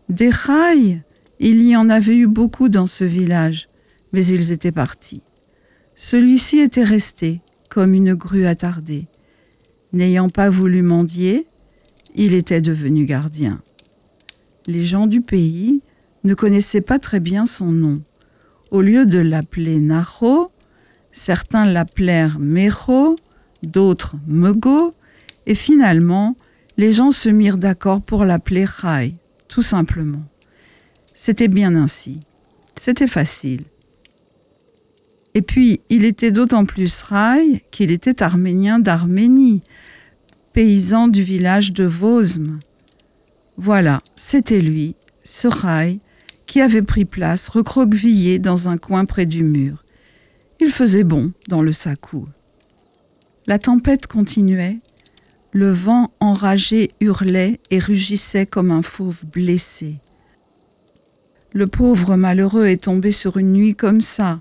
Des 0.08 0.30
rails, 0.30 1.00
il 1.40 1.62
y 1.62 1.74
en 1.76 1.88
avait 1.88 2.16
eu 2.16 2.26
beaucoup 2.26 2.68
dans 2.68 2.86
ce 2.86 3.04
village, 3.04 3.68
mais 4.12 4.24
ils 4.26 4.52
étaient 4.52 4.72
partis. 4.72 5.22
Celui-ci 5.96 6.58
était 6.58 6.84
resté, 6.84 7.40
comme 7.70 7.94
une 7.94 8.14
grue 8.14 8.46
attardée. 8.46 9.06
N'ayant 9.92 10.28
pas 10.28 10.50
voulu 10.50 10.82
mendier, 10.82 11.46
il 12.14 12.34
était 12.34 12.60
devenu 12.60 13.04
gardien. 13.06 13.60
Les 14.66 14.86
gens 14.86 15.06
du 15.06 15.20
pays 15.20 15.80
ne 16.24 16.34
connaissaient 16.34 16.80
pas 16.80 16.98
très 16.98 17.20
bien 17.20 17.46
son 17.46 17.66
nom. 17.66 18.02
Au 18.70 18.80
lieu 18.80 19.06
de 19.06 19.18
l'appeler 19.18 19.80
Naho, 19.80 20.50
certains 21.12 21.64
l'appelèrent 21.64 22.38
Meho, 22.38 23.16
d'autres 23.62 24.16
Mego, 24.26 24.94
et 25.46 25.54
finalement, 25.54 26.36
les 26.76 26.92
gens 26.92 27.10
se 27.10 27.28
mirent 27.28 27.58
d'accord 27.58 28.00
pour 28.00 28.24
l'appeler 28.24 28.64
Rai, 28.64 29.14
tout 29.48 29.62
simplement. 29.62 30.22
C'était 31.14 31.48
bien 31.48 31.74
ainsi. 31.76 32.20
C'était 32.80 33.08
facile. 33.08 33.62
Et 35.34 35.42
puis, 35.42 35.80
il 35.88 36.04
était 36.04 36.30
d'autant 36.30 36.64
plus 36.64 37.02
Rai 37.02 37.64
qu'il 37.70 37.90
était 37.90 38.22
arménien 38.22 38.78
d'Arménie, 38.78 39.62
paysan 40.52 41.08
du 41.08 41.22
village 41.22 41.72
de 41.72 41.84
Vosme. 41.84 42.58
Voilà, 43.64 44.00
c'était 44.16 44.60
lui, 44.60 44.96
ce 45.22 45.46
Rai, 45.46 46.00
qui 46.48 46.60
avait 46.60 46.82
pris 46.82 47.04
place 47.04 47.46
recroquevillé 47.46 48.40
dans 48.40 48.66
un 48.66 48.76
coin 48.76 49.04
près 49.04 49.24
du 49.24 49.44
mur. 49.44 49.84
Il 50.58 50.72
faisait 50.72 51.04
bon 51.04 51.30
dans 51.46 51.62
le 51.62 51.70
sacou. 51.70 52.26
La 53.46 53.60
tempête 53.60 54.08
continuait, 54.08 54.80
le 55.52 55.70
vent 55.70 56.10
enragé 56.18 56.90
hurlait 56.98 57.60
et 57.70 57.78
rugissait 57.78 58.46
comme 58.46 58.72
un 58.72 58.82
fauve 58.82 59.22
blessé. 59.32 59.94
Le 61.52 61.68
pauvre 61.68 62.16
malheureux 62.16 62.66
est 62.66 62.82
tombé 62.82 63.12
sur 63.12 63.36
une 63.36 63.52
nuit 63.52 63.76
comme 63.76 64.00
ça, 64.00 64.40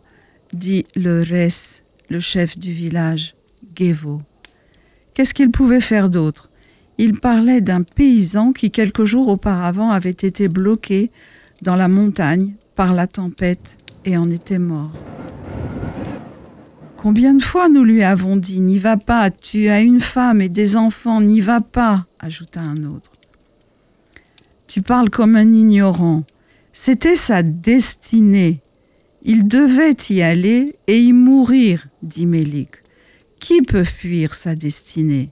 dit 0.52 0.84
le 0.96 1.22
Res, 1.22 1.84
le 2.10 2.20
chef 2.20 2.58
du 2.58 2.74
village, 2.74 3.36
Gevo. 3.78 4.20
Qu'est-ce 5.14 5.36
qu'il 5.36 5.52
pouvait 5.52 5.80
faire 5.80 6.10
d'autre? 6.10 6.51
Il 7.04 7.20
parlait 7.20 7.62
d'un 7.62 7.82
paysan 7.82 8.54
qui 8.54 8.70
quelques 8.70 9.06
jours 9.06 9.28
auparavant 9.30 9.90
avait 9.90 10.12
été 10.12 10.48
bloqué 10.48 11.10
dans 11.64 11.74
la 11.74 11.88
montagne 11.88 12.54
par 12.76 12.94
la 12.94 13.08
tempête 13.08 13.76
et 14.06 14.18
en 14.18 14.30
était 14.30 14.60
mort. 14.60 14.92
Combien 16.98 17.34
de 17.34 17.42
fois 17.42 17.70
nous 17.70 17.84
lui 17.84 18.04
avons 18.04 18.38
dit 18.38 18.62
N'y 18.62 18.78
va 18.78 18.98
pas, 18.98 19.32
tu 19.32 19.70
as 19.70 19.82
une 19.82 20.00
femme 20.00 20.44
et 20.44 20.48
des 20.48 20.76
enfants, 20.78 21.22
n'y 21.22 21.42
va 21.42 21.60
pas, 21.60 22.06
ajouta 22.20 22.60
un 22.60 22.84
autre. 22.84 23.10
Tu 24.68 24.84
parles 24.84 25.10
comme 25.10 25.36
un 25.36 25.54
ignorant. 25.54 26.22
C'était 26.72 27.16
sa 27.16 27.42
destinée. 27.42 28.60
Il 29.24 29.48
devait 29.48 29.98
y 30.12 30.22
aller 30.22 30.76
et 30.86 31.02
y 31.02 31.14
mourir, 31.14 31.88
dit 32.04 32.28
Mélik. 32.28 32.76
Qui 33.40 33.64
peut 33.64 33.86
fuir 33.86 34.36
sa 34.36 34.54
destinée? 34.54 35.32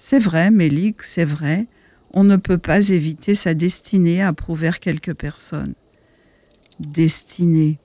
C'est 0.00 0.20
vrai, 0.20 0.52
Mélik, 0.52 1.02
c'est 1.02 1.24
vrai, 1.24 1.66
on 2.14 2.22
ne 2.22 2.36
peut 2.36 2.56
pas 2.56 2.90
éviter 2.90 3.34
sa 3.34 3.52
destinée, 3.52 4.22
approuvèrent 4.22 4.78
quelques 4.78 5.12
personnes. 5.12 5.74
Destinée. 6.78 7.78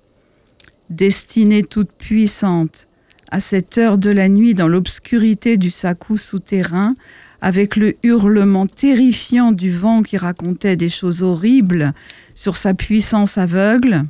Destinée 0.92 1.64
toute 1.64 1.92
puissante, 1.94 2.88
à 3.32 3.40
cette 3.40 3.80
heure 3.80 3.98
de 3.98 4.12
la 4.12 4.30
nuit 4.30 4.54
dans 4.54 4.68
l'obscurité 4.68 5.58
du 5.58 5.72
sacou 5.72 6.18
souterrain, 6.18 6.94
avec 7.42 7.76
le 7.76 7.96
hurlement 8.04 8.68
terrifiant 8.68 9.52
du 9.52 9.76
vent 9.76 10.04
qui 10.04 10.18
racontait 10.18 10.76
des 10.76 10.90
choses 10.90 11.24
horribles 11.24 11.94
sur 12.36 12.58
sa 12.58 12.76
puissance 12.76 13.40
aveugle, 13.40 14.06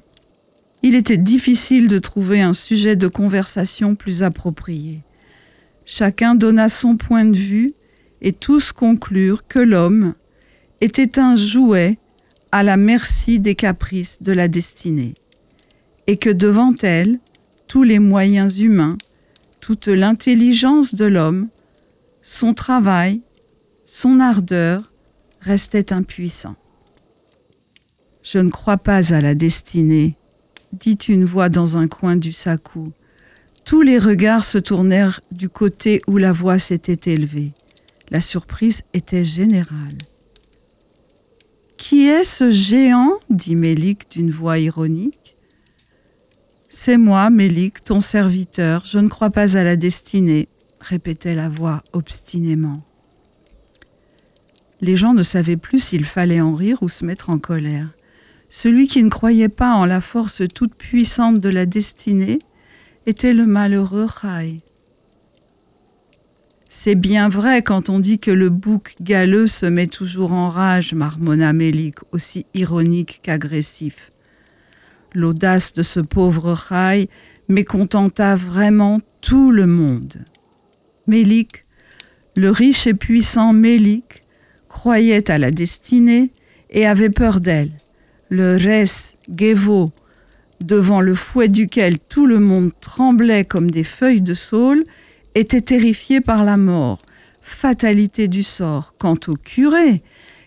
il 0.82 0.96
était 0.96 1.16
difficile 1.16 1.88
de 1.88 2.00
trouver 2.00 2.42
un 2.42 2.54
sujet 2.54 2.98
de 2.98 3.08
conversation 3.08 3.96
plus 3.96 4.24
approprié. 4.24 5.00
Chacun 5.86 6.36
donna 6.36 6.68
son 6.68 6.98
point 6.98 7.24
de 7.24 7.38
vue 7.38 7.72
et 8.24 8.34
tous 8.34 8.72
conclurent 8.72 9.46
que 9.48 9.60
l'homme 9.60 10.14
était 10.82 11.20
un 11.20 11.36
jouet 11.36 11.98
à 12.52 12.64
la 12.64 12.78
merci 12.78 13.40
des 13.40 13.56
caprices 13.56 14.18
de 14.22 14.32
la 14.32 14.48
destinée, 14.48 15.14
et 16.08 16.18
que 16.18 16.30
devant 16.30 16.74
elle, 16.82 17.20
tous 17.68 17.84
les 17.84 18.00
moyens 18.00 18.60
humains, 18.60 18.98
toute 19.60 19.88
l'intelligence 19.88 20.96
de 20.96 21.06
l'homme, 21.06 21.48
son 22.22 22.54
travail, 22.54 23.22
son 23.86 24.20
ardeur 24.20 24.92
restaient 25.42 25.92
impuissants. 25.92 26.56
Je 28.24 28.40
ne 28.40 28.50
crois 28.50 28.78
pas 28.78 29.14
à 29.14 29.20
la 29.20 29.36
destinée, 29.36 30.16
dit 30.72 30.98
une 31.10 31.26
voix 31.26 31.50
dans 31.50 31.78
un 31.78 31.88
coin 31.88 32.16
du 32.16 32.32
sacou. 32.32 32.94
Tous 33.66 33.82
les 33.82 33.98
regards 33.98 34.46
se 34.46 34.58
tournèrent 34.58 35.22
du 35.32 35.50
côté 35.50 36.02
où 36.08 36.18
la 36.18 36.32
voix 36.32 36.60
s'était 36.60 37.12
élevée. 37.12 37.52
La 38.12 38.22
surprise 38.22 38.82
était 38.94 39.26
générale. 39.26 39.98
Qui 41.78 42.08
est 42.08 42.24
ce 42.24 42.52
géant? 42.52 43.14
dit 43.30 43.56
Mélik 43.56 44.10
d'une 44.12 44.32
voix 44.32 44.60
ironique. 44.60 45.36
C'est 46.70 46.98
moi, 46.98 47.30
Mélik, 47.30 47.84
ton 47.84 48.02
serviteur. 48.02 48.84
Je 48.86 49.00
ne 49.00 49.08
crois 49.08 49.30
pas 49.30 49.58
à 49.58 49.64
la 49.64 49.76
destinée, 49.76 50.48
répétait 50.80 51.36
la 51.36 51.50
voix 51.50 51.84
obstinément. 51.94 52.82
Les 54.82 54.98
gens 54.98 55.14
ne 55.14 55.24
savaient 55.24 55.58
plus 55.58 55.80
s'il 55.80 56.04
fallait 56.04 56.42
en 56.42 56.56
rire 56.56 56.84
ou 56.84 56.90
se 56.90 57.06
mettre 57.06 57.30
en 57.30 57.40
colère. 57.40 57.90
Celui 58.50 58.88
qui 58.88 59.04
ne 59.04 59.10
croyait 59.10 59.50
pas 59.50 59.74
en 59.74 59.86
la 59.86 60.02
force 60.02 60.42
toute 60.54 60.76
puissante 60.76 61.40
de 61.40 61.50
la 61.50 61.66
destinée 61.66 62.40
était 63.06 63.34
le 63.34 63.46
malheureux 63.46 64.08
Rai. 64.08 64.62
C'est 66.76 66.96
bien 66.96 67.30
vrai 67.30 67.62
quand 67.62 67.88
on 67.88 68.00
dit 68.00 68.20
que 68.20 68.32
le 68.32 68.50
bouc 68.50 68.96
galeux 69.00 69.48
se 69.48 69.68
met 69.68 69.88
toujours 69.88 70.34
en 70.34 70.50
rage, 70.50 70.94
marmonna 70.94 71.54
Mélik, 71.54 71.98
aussi 72.12 72.46
ironique 72.56 73.20
qu'agressif. 73.22 74.12
L'audace 75.14 75.74
de 75.74 75.84
ce 75.84 76.00
pauvre 76.02 76.52
Rai 76.52 77.10
mécontenta 77.48 78.36
vraiment 78.36 79.02
tout 79.22 79.52
le 79.52 79.66
monde. 79.66 80.16
Mélik, 81.08 81.64
le 82.36 82.50
riche 82.50 82.88
et 82.88 82.96
puissant 82.96 83.54
Mélik, 83.54 84.24
croyait 84.68 85.30
à 85.30 85.38
la 85.38 85.52
destinée 85.52 86.32
et 86.72 86.86
avait 86.88 87.12
peur 87.12 87.40
d'elle 87.40 87.72
le 88.30 88.58
res 88.58 89.14
Gevo, 89.34 89.92
devant 90.60 91.02
le 91.02 91.14
fouet 91.14 91.50
duquel 91.50 92.00
tout 92.00 92.26
le 92.26 92.40
monde 92.40 92.72
tremblait 92.82 93.46
comme 93.46 93.70
des 93.70 93.86
feuilles 93.86 94.24
de 94.24 94.34
saule, 94.34 94.84
était 95.36 95.62
terrifié 95.62 96.22
par 96.22 96.44
la 96.44 96.58
mort, 96.58 97.00
fatalité 97.42 98.28
du 98.28 98.44
sort. 98.44 98.94
Quant 98.98 99.18
au 99.28 99.34
curé, 99.34 100.02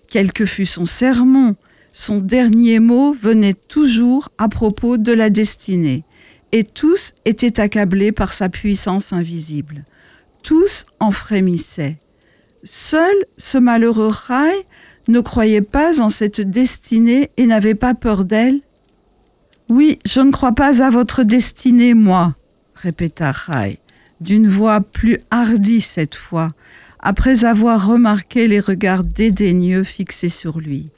quel 0.09 0.33
que 0.33 0.47
fût 0.47 0.66
son 0.66 0.87
sermon, 0.87 1.57
son 1.93 2.19
dernier 2.19 2.78
mot 2.78 3.12
venait 3.12 3.55
toujours 3.55 4.28
à 4.38 4.49
propos 4.49 4.97
de 4.99 5.12
la 5.12 5.31
destinée, 5.31 6.05
et 6.52 6.64
tous 6.64 7.14
étaient 7.25 7.61
accablés 7.61 8.12
par 8.12 8.33
sa 8.33 8.49
puissance 8.49 9.12
invisible. 9.12 9.85
Tous 10.43 10.85
en 11.00 11.11
frémissaient. 11.11 11.97
Seul 12.64 13.14
ce 13.38 13.59
malheureux 13.59 14.11
Rai 14.11 14.52
ne 15.09 15.21
croyait 15.21 15.62
pas 15.62 16.00
en 16.00 16.09
cette 16.09 16.40
destinée 16.40 17.31
et 17.37 17.47
n'avait 17.47 17.75
pas 17.75 17.95
peur 17.95 18.25
d'elle 18.25 18.61
Oui, 19.69 19.99
je 20.05 20.21
ne 20.21 20.33
crois 20.33 20.52
pas 20.52 20.83
à 20.83 20.90
votre 20.90 21.23
destinée, 21.23 21.95
moi, 21.95 22.35
répéta 22.75 23.33
Rai, 23.33 23.78
d'une 24.21 24.49
voix 24.49 24.81
plus 24.81 25.19
hardie 25.31 25.81
cette 25.81 26.15
fois, 26.15 26.51
après 27.01 27.45
avoir 27.45 27.87
remarqué 27.87 28.49
les 28.49 28.61
regards 28.61 29.05
dédaigneux 29.05 29.85
fixés 29.85 30.29
sur 30.29 30.59
lui. 30.59 30.91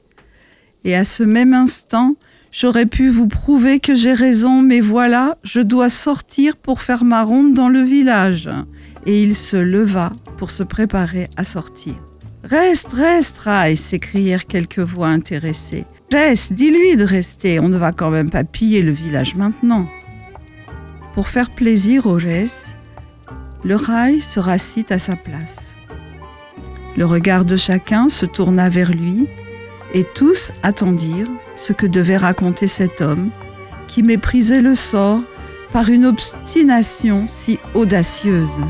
Et 0.84 0.94
à 0.94 1.04
ce 1.04 1.22
même 1.22 1.54
instant, 1.54 2.16
j'aurais 2.52 2.86
pu 2.86 3.08
vous 3.08 3.26
prouver 3.26 3.80
que 3.80 3.94
j'ai 3.94 4.14
raison, 4.14 4.62
mais 4.62 4.80
voilà, 4.80 5.36
je 5.44 5.60
dois 5.60 5.88
sortir 5.88 6.56
pour 6.56 6.80
faire 6.80 7.04
ma 7.04 7.22
ronde 7.22 7.52
dans 7.52 7.68
le 7.68 7.82
village. 7.82 8.48
Et 9.06 9.22
il 9.22 9.36
se 9.36 9.56
leva 9.56 10.12
pour 10.38 10.50
se 10.50 10.62
préparer 10.62 11.28
à 11.36 11.44
sortir. 11.44 11.94
Reste, 12.44 12.92
reste, 12.92 13.38
Rai 13.38 13.76
s'écrièrent 13.76 14.46
quelques 14.46 14.78
voix 14.78 15.08
intéressées. 15.08 15.84
Reste, 16.10 16.54
dis-lui 16.54 16.96
de 16.96 17.04
rester, 17.04 17.60
on 17.60 17.68
ne 17.68 17.76
va 17.76 17.92
quand 17.92 18.10
même 18.10 18.30
pas 18.30 18.44
piller 18.44 18.80
le 18.80 18.92
village 18.92 19.34
maintenant. 19.34 19.86
Pour 21.14 21.28
faire 21.28 21.50
plaisir 21.50 22.06
au 22.06 22.14
Res, 22.14 22.67
le 23.64 23.76
Rai 23.76 24.20
se 24.20 24.40
rassit 24.40 24.90
à 24.92 24.98
sa 24.98 25.16
place. 25.16 25.72
Le 26.96 27.04
regard 27.04 27.44
de 27.44 27.56
chacun 27.56 28.08
se 28.08 28.26
tourna 28.26 28.68
vers 28.68 28.90
lui 28.90 29.26
et 29.94 30.04
tous 30.14 30.52
attendirent 30.62 31.30
ce 31.56 31.72
que 31.72 31.86
devait 31.86 32.16
raconter 32.16 32.66
cet 32.66 33.00
homme 33.00 33.30
qui 33.86 34.02
méprisait 34.02 34.60
le 34.60 34.74
sort 34.74 35.20
par 35.72 35.88
une 35.88 36.06
obstination 36.06 37.24
si 37.26 37.58
audacieuse. 37.74 38.60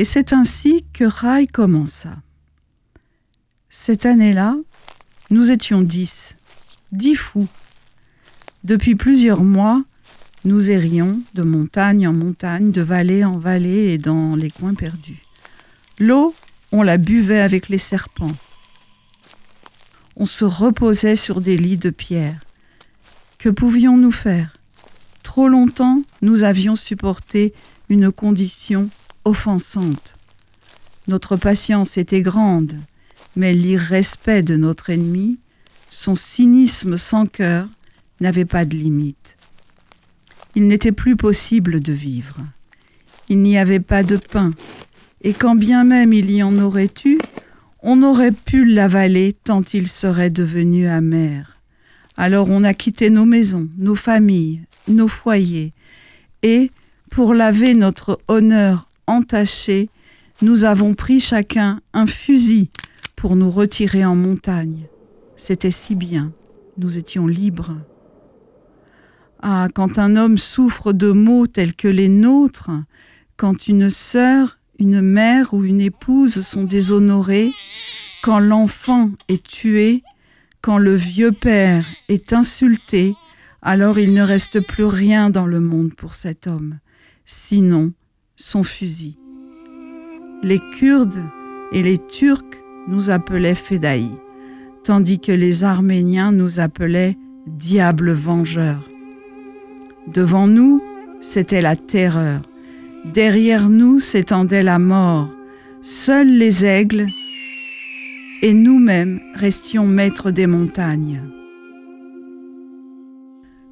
Et 0.00 0.04
c'est 0.04 0.32
ainsi 0.32 0.86
que 0.94 1.04
Rai 1.04 1.46
commença. 1.46 2.16
Cette 3.68 4.06
année-là, 4.06 4.56
nous 5.28 5.50
étions 5.50 5.82
dix, 5.82 6.38
dix 6.90 7.16
fous. 7.16 7.46
Depuis 8.64 8.94
plusieurs 8.94 9.42
mois, 9.42 9.84
nous 10.46 10.70
errions 10.70 11.20
de 11.34 11.42
montagne 11.42 12.08
en 12.08 12.14
montagne, 12.14 12.70
de 12.70 12.80
vallée 12.80 13.26
en 13.26 13.36
vallée 13.36 13.92
et 13.92 13.98
dans 13.98 14.36
les 14.36 14.50
coins 14.50 14.72
perdus. 14.72 15.20
L'eau, 15.98 16.34
on 16.72 16.82
la 16.82 16.96
buvait 16.96 17.42
avec 17.42 17.68
les 17.68 17.76
serpents. 17.76 18.34
On 20.16 20.24
se 20.24 20.46
reposait 20.46 21.14
sur 21.14 21.42
des 21.42 21.58
lits 21.58 21.76
de 21.76 21.90
pierre. 21.90 22.40
Que 23.36 23.50
pouvions-nous 23.50 24.12
faire? 24.12 24.56
Trop 25.22 25.48
longtemps, 25.48 26.00
nous 26.22 26.42
avions 26.42 26.74
supporté 26.74 27.52
une 27.90 28.10
condition 28.10 28.88
offensante. 29.30 30.16
Notre 31.06 31.36
patience 31.36 31.96
était 31.96 32.20
grande, 32.20 32.74
mais 33.36 33.54
l'irrespect 33.54 34.42
de 34.42 34.56
notre 34.56 34.90
ennemi, 34.90 35.38
son 35.90 36.14
cynisme 36.14 36.96
sans 36.96 37.26
cœur, 37.26 37.68
n'avait 38.20 38.44
pas 38.44 38.64
de 38.64 38.76
limite. 38.76 39.36
Il 40.56 40.66
n'était 40.66 40.92
plus 40.92 41.16
possible 41.16 41.80
de 41.80 41.92
vivre. 41.92 42.36
Il 43.28 43.38
n'y 43.38 43.56
avait 43.56 43.80
pas 43.80 44.02
de 44.02 44.16
pain, 44.16 44.50
et 45.22 45.32
quand 45.32 45.54
bien 45.54 45.84
même 45.84 46.12
il 46.12 46.30
y 46.30 46.42
en 46.42 46.58
aurait 46.58 46.92
eu, 47.04 47.18
on 47.82 48.02
aurait 48.02 48.32
pu 48.32 48.64
l'avaler 48.64 49.32
tant 49.44 49.62
il 49.72 49.86
serait 49.88 50.30
devenu 50.30 50.88
amer. 50.88 51.58
Alors 52.16 52.50
on 52.50 52.64
a 52.64 52.74
quitté 52.74 53.10
nos 53.10 53.24
maisons, 53.24 53.68
nos 53.78 53.94
familles, 53.94 54.62
nos 54.88 55.08
foyers, 55.08 55.72
et, 56.42 56.72
pour 57.10 57.32
laver 57.32 57.74
notre 57.74 58.18
honneur 58.28 58.86
entaché, 59.06 59.88
nous 60.42 60.64
avons 60.64 60.94
pris 60.94 61.20
chacun 61.20 61.80
un 61.92 62.06
fusil 62.06 62.70
pour 63.16 63.36
nous 63.36 63.50
retirer 63.50 64.04
en 64.04 64.16
montagne. 64.16 64.86
C'était 65.36 65.70
si 65.70 65.94
bien, 65.94 66.32
nous 66.78 66.96
étions 66.96 67.26
libres. 67.26 67.76
Ah, 69.42 69.68
quand 69.74 69.98
un 69.98 70.16
homme 70.16 70.38
souffre 70.38 70.92
de 70.92 71.12
maux 71.12 71.46
tels 71.46 71.74
que 71.74 71.88
les 71.88 72.08
nôtres, 72.08 72.70
quand 73.36 73.68
une 73.68 73.90
sœur, 73.90 74.58
une 74.78 75.00
mère 75.00 75.54
ou 75.54 75.64
une 75.64 75.80
épouse 75.80 76.42
sont 76.42 76.64
déshonorées, 76.64 77.52
quand 78.22 78.38
l'enfant 78.38 79.10
est 79.28 79.42
tué, 79.42 80.02
quand 80.62 80.78
le 80.78 80.94
vieux 80.94 81.32
père 81.32 81.86
est 82.08 82.32
insulté, 82.32 83.14
alors 83.62 83.98
il 83.98 84.14
ne 84.14 84.22
reste 84.22 84.60
plus 84.66 84.84
rien 84.84 85.30
dans 85.30 85.46
le 85.46 85.60
monde 85.60 85.94
pour 85.94 86.14
cet 86.14 86.46
homme, 86.46 86.78
sinon 87.24 87.92
son 88.40 88.62
fusil. 88.62 89.16
Les 90.42 90.60
Kurdes 90.78 91.22
et 91.72 91.82
les 91.82 91.98
Turcs 91.98 92.56
nous 92.88 93.10
appelaient 93.10 93.54
Fédaï, 93.54 94.08
tandis 94.82 95.20
que 95.20 95.30
les 95.30 95.62
Arméniens 95.62 96.32
nous 96.32 96.58
appelaient 96.58 97.18
diables 97.46 98.12
vengeurs. 98.12 98.88
Devant 100.06 100.46
nous, 100.46 100.82
c'était 101.20 101.60
la 101.60 101.76
terreur. 101.76 102.40
Derrière 103.12 103.68
nous 103.68 104.00
s'étendait 104.00 104.62
la 104.62 104.78
mort. 104.78 105.28
Seuls 105.82 106.30
les 106.30 106.64
aigles 106.64 107.08
et 108.40 108.54
nous-mêmes 108.54 109.20
restions 109.34 109.86
maîtres 109.86 110.30
des 110.30 110.46
montagnes. 110.46 111.22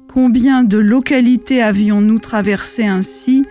Combien 0.07 0.63
de 0.63 0.77
localités 0.77 1.61
avions-nous 1.61 2.19
traversé 2.19 2.85
ainsi 2.85 3.45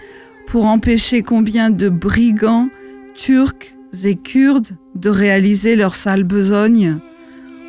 pour 0.49 0.65
empêcher 0.65 1.23
combien 1.23 1.71
de 1.71 1.89
brigands, 1.91 2.71
turcs 3.15 3.77
et 4.05 4.17
kurdes 4.17 4.77
de 4.95 5.11
réaliser 5.11 5.77
leur 5.77 5.95
sale 5.95 6.25
besogne 6.25 6.99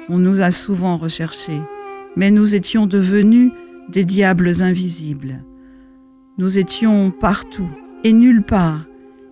On 0.07 0.17
nous 0.17 0.41
a 0.41 0.51
souvent 0.51 0.97
recherchés, 0.97 1.61
mais 2.15 2.31
nous 2.31 2.55
étions 2.55 2.87
devenus 2.87 3.51
des 3.89 4.05
diables 4.05 4.61
invisibles. 4.61 5.43
Nous 6.37 6.57
étions 6.57 7.11
partout 7.11 7.69
et 8.05 8.13
nulle 8.13 8.43
part. 8.43 8.85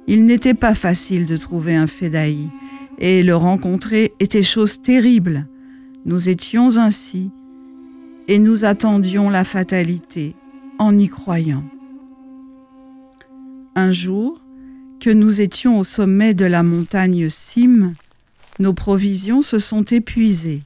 Il 0.07 0.25
n'était 0.25 0.53
pas 0.53 0.75
facile 0.75 1.25
de 1.25 1.37
trouver 1.37 1.75
un 1.75 1.87
Fédaï, 1.87 2.49
et 2.99 3.23
le 3.23 3.35
rencontrer 3.35 4.13
était 4.19 4.43
chose 4.43 4.81
terrible. 4.81 5.47
Nous 6.05 6.27
étions 6.27 6.77
ainsi, 6.77 7.31
et 8.27 8.39
nous 8.39 8.65
attendions 8.65 9.29
la 9.29 9.45
fatalité 9.45 10.35
en 10.79 10.97
y 10.97 11.07
croyant. 11.07 11.63
Un 13.79 13.91
jour, 13.91 14.41
que 14.99 15.11
nous 15.11 15.39
étions 15.39 15.77
au 15.77 15.83
sommet 15.83 16.33
de 16.33 16.45
la 16.45 16.63
montagne 16.63 17.29
Sim, 17.29 17.93
nos 18.57 18.73
provisions 18.73 19.43
se 19.43 19.59
sont 19.59 19.83
épuisées. 19.83 20.63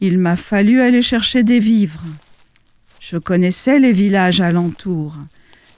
Il 0.00 0.16
m'a 0.16 0.36
fallu 0.36 0.80
aller 0.80 1.02
chercher 1.02 1.42
des 1.42 1.60
vivres. 1.60 2.06
Je 3.02 3.18
connaissais 3.18 3.78
les 3.78 3.92
villages 3.92 4.40
alentours. 4.40 5.14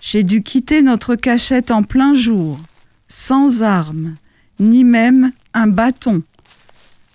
J'ai 0.00 0.22
dû 0.22 0.44
quitter 0.44 0.80
notre 0.80 1.16
cachette 1.16 1.72
en 1.72 1.82
plein 1.82 2.14
jour, 2.14 2.60
sans 3.08 3.62
armes, 3.64 4.14
ni 4.60 4.84
même 4.84 5.32
un 5.54 5.66
bâton. 5.66 6.22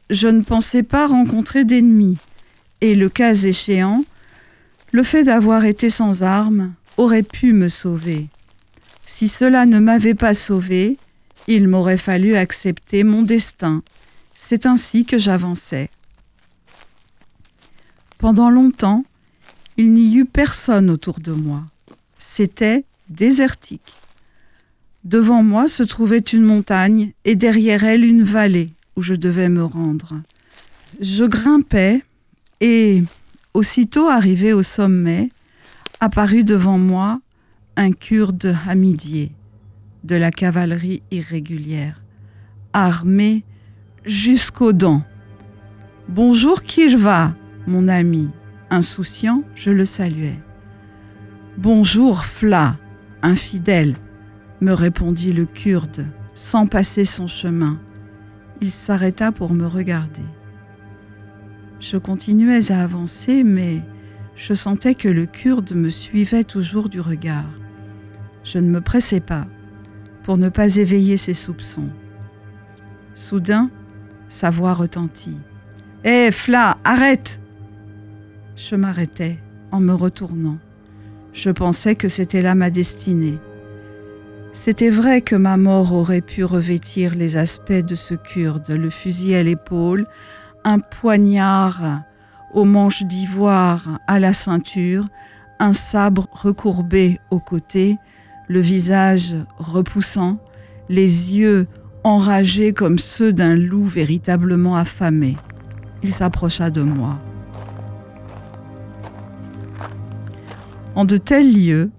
Je 0.10 0.28
ne 0.28 0.42
pensais 0.42 0.84
pas 0.84 1.08
rencontrer 1.08 1.64
d'ennemis, 1.64 2.18
et 2.82 2.94
le 2.94 3.08
cas 3.08 3.36
échéant, 3.36 4.04
le 4.92 5.04
fait 5.04 5.24
d'avoir 5.24 5.64
été 5.64 5.90
sans 5.90 6.24
armes 6.24 6.74
aurait 6.98 7.24
pu 7.24 7.54
me 7.54 7.70
sauver. 7.70 8.28
Si 9.15 9.28
cela 9.28 9.67
ne 9.67 9.78
m'avait 9.78 10.15
pas 10.15 10.34
sauvé, 10.34 10.97
il 11.47 11.67
m'aurait 11.67 11.99
fallu 11.99 12.36
accepter 12.36 13.04
mon 13.04 13.21
destin. 13.21 13.84
C'est 14.34 14.65
ainsi 14.65 15.06
que 15.06 15.19
j'avançais. 15.19 15.91
Pendant 18.17 18.49
longtemps, 18.49 19.06
il 19.78 19.93
n'y 19.93 20.15
eut 20.15 20.26
personne 20.26 20.89
autour 20.89 21.19
de 21.19 21.32
moi. 21.32 21.62
C'était 22.17 22.86
désertique. 23.08 23.93
Devant 25.04 25.43
moi 25.43 25.67
se 25.67 25.84
trouvait 25.84 26.17
une 26.17 26.43
montagne 26.43 27.13
et 27.23 27.36
derrière 27.36 27.84
elle 27.84 28.06
une 28.06 28.23
vallée 28.23 28.71
où 28.95 29.04
je 29.04 29.13
devais 29.13 29.49
me 29.49 29.63
rendre. 29.63 30.15
Je 30.99 31.26
grimpais 31.26 32.04
et, 32.62 33.04
aussitôt 33.54 34.08
arrivé 34.08 34.54
au 34.54 34.63
sommet, 34.63 35.30
apparut 35.99 36.43
devant 36.43 36.80
moi 36.80 37.21
un 37.76 37.92
kurde 37.92 38.56
hamidier 38.68 39.32
de 40.04 40.16
la 40.16 40.32
cavalerie 40.32 41.02
irrégulière, 41.12 42.02
armé 42.74 43.44
jusqu'aux 44.06 44.74
dents. 44.74 45.04
Bonjour 46.10 46.62
Kirva, 46.62 47.34
mon 47.66 47.88
ami, 47.88 48.30
Insouciant, 48.70 49.44
je 49.56 49.70
le 49.70 49.86
saluai. 49.86 50.34
Bonjour, 51.58 52.26
Fla, 52.26 52.76
infidèle, 53.22 53.96
me 54.62 54.72
répondit 54.72 55.32
le 55.32 55.46
Kurde, 55.46 56.08
sans 56.34 56.66
passer 56.66 57.06
son 57.06 57.28
chemin. 57.28 57.78
Il 58.62 58.72
s'arrêta 58.72 59.32
pour 59.32 59.54
me 59.54 59.68
regarder. 59.68 60.24
Je 61.80 61.98
continuais 61.98 62.72
à 62.72 62.82
avancer, 62.82 63.44
mais 63.44 63.82
je 64.36 64.56
sentais 64.56 64.96
que 64.96 65.08
le 65.08 65.28
Kurde 65.28 65.74
me 65.74 65.90
suivait 65.90 66.44
toujours 66.44 66.90
du 66.90 67.00
regard. 67.00 67.46
Je 68.44 68.60
ne 68.60 68.70
me 68.70 68.82
pressais 68.82 69.20
pas 69.20 69.46
pour 70.24 70.38
ne 70.38 70.50
pas 70.50 70.76
éveiller 70.76 71.18
ses 71.18 71.34
soupçons. 71.34 71.90
Soudain, 73.16 73.70
sa 74.30 74.50
voix 74.50 74.74
retentit. 74.74 75.38
Hé, 76.04 76.32
Fla, 76.32 76.78
arrête 76.84 77.40
je 78.56 78.76
m'arrêtais 78.76 79.40
en 79.72 79.80
me 79.80 79.94
retournant. 79.94 80.58
Je 81.34 81.50
pensais 81.50 81.96
que 81.96 82.08
c'était 82.08 82.42
là 82.42 82.54
ma 82.54 82.70
destinée. 82.70 83.40
C'était 84.54 84.92
vrai 84.92 85.22
que 85.22 85.36
ma 85.36 85.58
mort 85.58 85.94
aurait 85.94 86.22
pu 86.22 86.44
revêtir 86.44 87.16
les 87.16 87.36
aspects 87.36 87.72
de 87.74 87.96
ce 87.96 88.14
kurde, 88.14 88.70
le 88.70 88.92
fusil 88.92 89.34
à 89.34 89.42
l'épaule, 89.42 90.06
un 90.64 90.78
poignard 90.78 92.02
aux 92.54 92.66
manches 92.66 93.04
d'ivoire 93.04 94.00
à 94.06 94.20
la 94.20 94.34
ceinture, 94.34 95.08
un 95.60 95.74
sabre 95.74 96.28
recourbé 96.32 97.20
au 97.32 97.40
côté, 97.40 97.98
le 98.48 98.60
visage 98.60 99.36
repoussant, 99.58 100.40
les 100.90 101.34
yeux 101.34 101.68
enragés 102.04 102.74
comme 102.74 103.00
ceux 103.00 103.34
d'un 103.34 103.56
loup 103.56 103.86
véritablement 103.86 104.76
affamé. 104.76 105.38
Il 106.04 106.14
s'approcha 106.14 106.70
de 106.70 106.82
moi. 106.82 107.20
En 110.96 111.06
de 111.06 111.18
tels 111.18 111.52
lieux, 111.52 111.92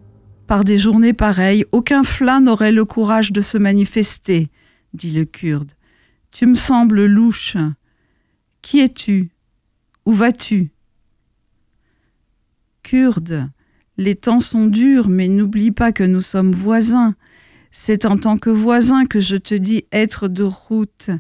par 0.47 0.63
des 0.63 0.79
journées 0.79 1.15
pareilles, 1.15 1.65
aucun 1.73 2.05
flat 2.05 2.41
n'aurait 2.41 2.73
le 2.73 2.85
courage 2.85 3.33
de 3.33 3.41
se 3.41 3.57
manifester, 3.59 4.51
dit 4.93 5.11
le 5.11 5.25
Kurde. 5.25 5.73
Tu 6.31 6.47
me 6.47 6.55
sembles 6.55 7.07
louche. 7.07 7.57
Qui 8.61 8.81
es-tu? 8.81 9.31
Où 10.05 10.13
vas-tu? 10.13 10.71
Kurde, 12.83 13.49
les 13.97 14.15
temps 14.15 14.41
sont 14.41 14.67
durs, 14.67 15.09
mais 15.09 15.29
n'oublie 15.29 15.71
pas 15.71 15.93
que 15.93 16.05
nous 16.05 16.21
sommes 16.21 16.53
voisins. 16.53 17.15
C'est 17.71 18.05
en 18.05 18.17
tant 18.17 18.39
que 18.39 18.51
voisin 18.51 19.07
que 19.07 19.21
je 19.21 19.37
te 19.37 19.55
dis 19.55 19.85
être 19.93 20.29
de 20.29 20.43
route. 20.43 21.11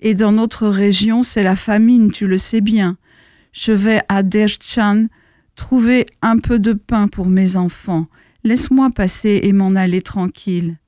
Et 0.00 0.14
dans 0.14 0.32
notre 0.32 0.68
région, 0.68 1.22
c'est 1.22 1.42
la 1.42 1.56
famine, 1.56 2.10
tu 2.10 2.26
le 2.26 2.38
sais 2.38 2.60
bien. 2.60 2.96
Je 3.52 3.72
vais 3.72 4.00
à 4.08 4.22
Derchan 4.22 5.06
trouver 5.54 6.06
un 6.22 6.38
peu 6.38 6.58
de 6.58 6.74
pain 6.74 7.08
pour 7.08 7.26
mes 7.26 7.56
enfants. 7.56 8.06
Laisse-moi 8.44 8.90
passer 8.90 9.40
et 9.42 9.52
m'en 9.52 9.74
aller 9.74 10.02
tranquille. 10.02 10.78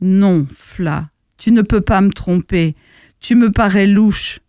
Non, 0.00 0.46
Fla, 0.52 1.10
tu 1.38 1.52
ne 1.52 1.62
peux 1.62 1.80
pas 1.80 2.00
me 2.00 2.10
tromper. 2.10 2.74
Tu 3.20 3.34
me 3.34 3.52
parais 3.52 3.86
louche. 3.86 4.40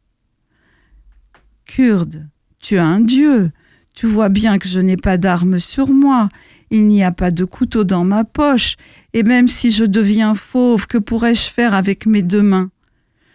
Kurde, 1.66 2.28
tu 2.60 2.78
as 2.78 2.86
un 2.86 3.02
dieu. 3.02 3.52
Tu 3.98 4.06
vois 4.06 4.30
bien 4.30 4.60
que 4.60 4.68
je 4.70 4.80
n'ai 4.80 4.96
pas 4.96 5.18
d'armes 5.18 5.58
sur 5.58 5.90
moi. 5.90 6.30
Il 6.70 6.86
n'y 6.86 7.04
a 7.04 7.12
pas 7.12 7.32
de 7.32 7.44
couteau 7.46 7.84
dans 7.84 8.04
ma 8.04 8.26
poche. 8.26 8.76
Et 9.14 9.24
même 9.24 9.48
si 9.48 9.72
je 9.72 9.86
deviens 9.86 10.36
fauve, 10.36 10.86
que 10.86 11.00
pourrais-je 11.00 11.50
faire 11.50 11.74
avec 11.74 12.06
mes 12.06 12.22
deux 12.22 12.44
mains? 12.44 12.70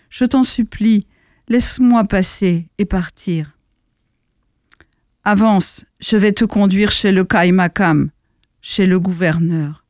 Je 0.09 0.25
t'en 0.25 0.45
supplie, 0.45 1.09
laisse-moi 1.49 2.05
passer 2.05 2.69
et 2.79 2.85
partir. 2.85 3.59
Avance, 5.25 5.85
je 5.99 6.17
vais 6.17 6.33
te 6.33 6.45
conduire 6.45 6.93
chez 6.93 7.11
le 7.11 7.25
Kaimakam, 7.25 8.11
chez 8.61 8.87
le 8.87 9.01
gouverneur. 9.01 9.85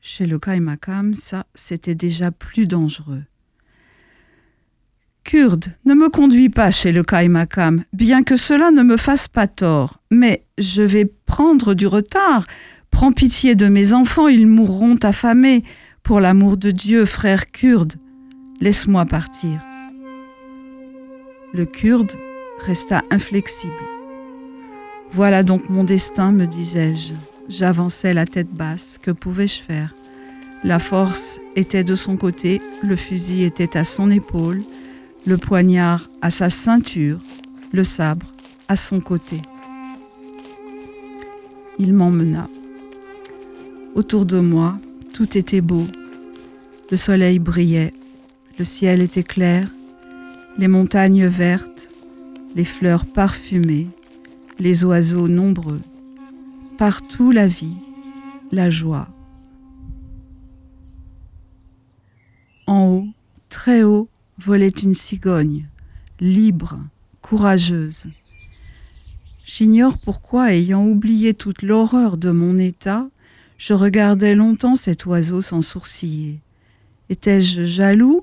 Chez 0.00 0.26
le 0.26 0.38
Kaimakam, 0.38 1.16
ça, 1.16 1.44
c'était 1.56 1.96
déjà 1.96 2.30
plus 2.30 2.68
dangereux. 2.68 3.24
Kurde, 5.24 5.72
ne 5.86 5.94
me 5.94 6.10
conduis 6.10 6.50
pas 6.50 6.70
chez 6.70 6.92
le 6.92 7.02
Kaimakam, 7.02 7.84
bien 7.94 8.22
que 8.22 8.36
cela 8.36 8.70
ne 8.70 8.82
me 8.82 8.98
fasse 8.98 9.26
pas 9.26 9.46
tort, 9.46 9.98
mais 10.10 10.44
je 10.58 10.82
vais 10.82 11.10
prendre 11.26 11.72
du 11.72 11.86
retard. 11.86 12.44
Prends 12.90 13.10
pitié 13.10 13.54
de 13.54 13.66
mes 13.66 13.94
enfants, 13.94 14.28
ils 14.28 14.46
mourront 14.46 14.96
affamés. 15.02 15.64
Pour 16.02 16.20
l'amour 16.20 16.58
de 16.58 16.70
Dieu, 16.70 17.06
frère 17.06 17.50
kurde, 17.50 17.94
laisse-moi 18.60 19.06
partir. 19.06 19.62
Le 21.54 21.64
kurde 21.64 22.12
resta 22.66 23.02
inflexible. 23.10 23.72
Voilà 25.12 25.42
donc 25.42 25.70
mon 25.70 25.84
destin, 25.84 26.32
me 26.32 26.46
disais-je. 26.46 27.14
J'avançais 27.48 28.12
la 28.12 28.26
tête 28.26 28.52
basse. 28.52 28.98
Que 29.02 29.10
pouvais-je 29.10 29.62
faire? 29.62 29.94
La 30.64 30.78
force 30.78 31.40
était 31.56 31.84
de 31.84 31.94
son 31.94 32.16
côté, 32.16 32.60
le 32.82 32.96
fusil 32.96 33.44
était 33.44 33.76
à 33.76 33.84
son 33.84 34.10
épaule, 34.10 34.62
le 35.26 35.38
poignard 35.38 36.08
à 36.20 36.30
sa 36.30 36.50
ceinture, 36.50 37.18
le 37.72 37.82
sabre 37.82 38.26
à 38.68 38.76
son 38.76 39.00
côté. 39.00 39.40
Il 41.78 41.94
m'emmena. 41.94 42.48
Autour 43.94 44.26
de 44.26 44.38
moi, 44.38 44.78
tout 45.12 45.36
était 45.38 45.60
beau. 45.60 45.86
Le 46.90 46.96
soleil 46.96 47.38
brillait, 47.38 47.94
le 48.58 48.64
ciel 48.64 49.00
était 49.02 49.22
clair, 49.22 49.66
les 50.58 50.68
montagnes 50.68 51.26
vertes, 51.26 51.88
les 52.54 52.64
fleurs 52.64 53.06
parfumées, 53.06 53.88
les 54.58 54.84
oiseaux 54.84 55.28
nombreux. 55.28 55.80
Partout 56.76 57.30
la 57.30 57.46
vie, 57.46 57.76
la 58.52 58.68
joie. 58.68 59.08
En 62.66 62.86
haut, 62.86 63.06
très 63.48 63.82
haut, 63.82 64.08
volait 64.38 64.68
une 64.68 64.94
cigogne, 64.94 65.68
libre, 66.20 66.78
courageuse. 67.22 68.06
J'ignore 69.46 69.98
pourquoi, 69.98 70.52
ayant 70.52 70.86
oublié 70.86 71.34
toute 71.34 71.62
l'horreur 71.62 72.16
de 72.16 72.30
mon 72.30 72.58
état, 72.58 73.08
je 73.58 73.74
regardais 73.74 74.34
longtemps 74.34 74.74
cet 74.74 75.06
oiseau 75.06 75.40
sans 75.40 75.62
sourciller. 75.62 76.40
Étais-je 77.10 77.64
jaloux? 77.64 78.20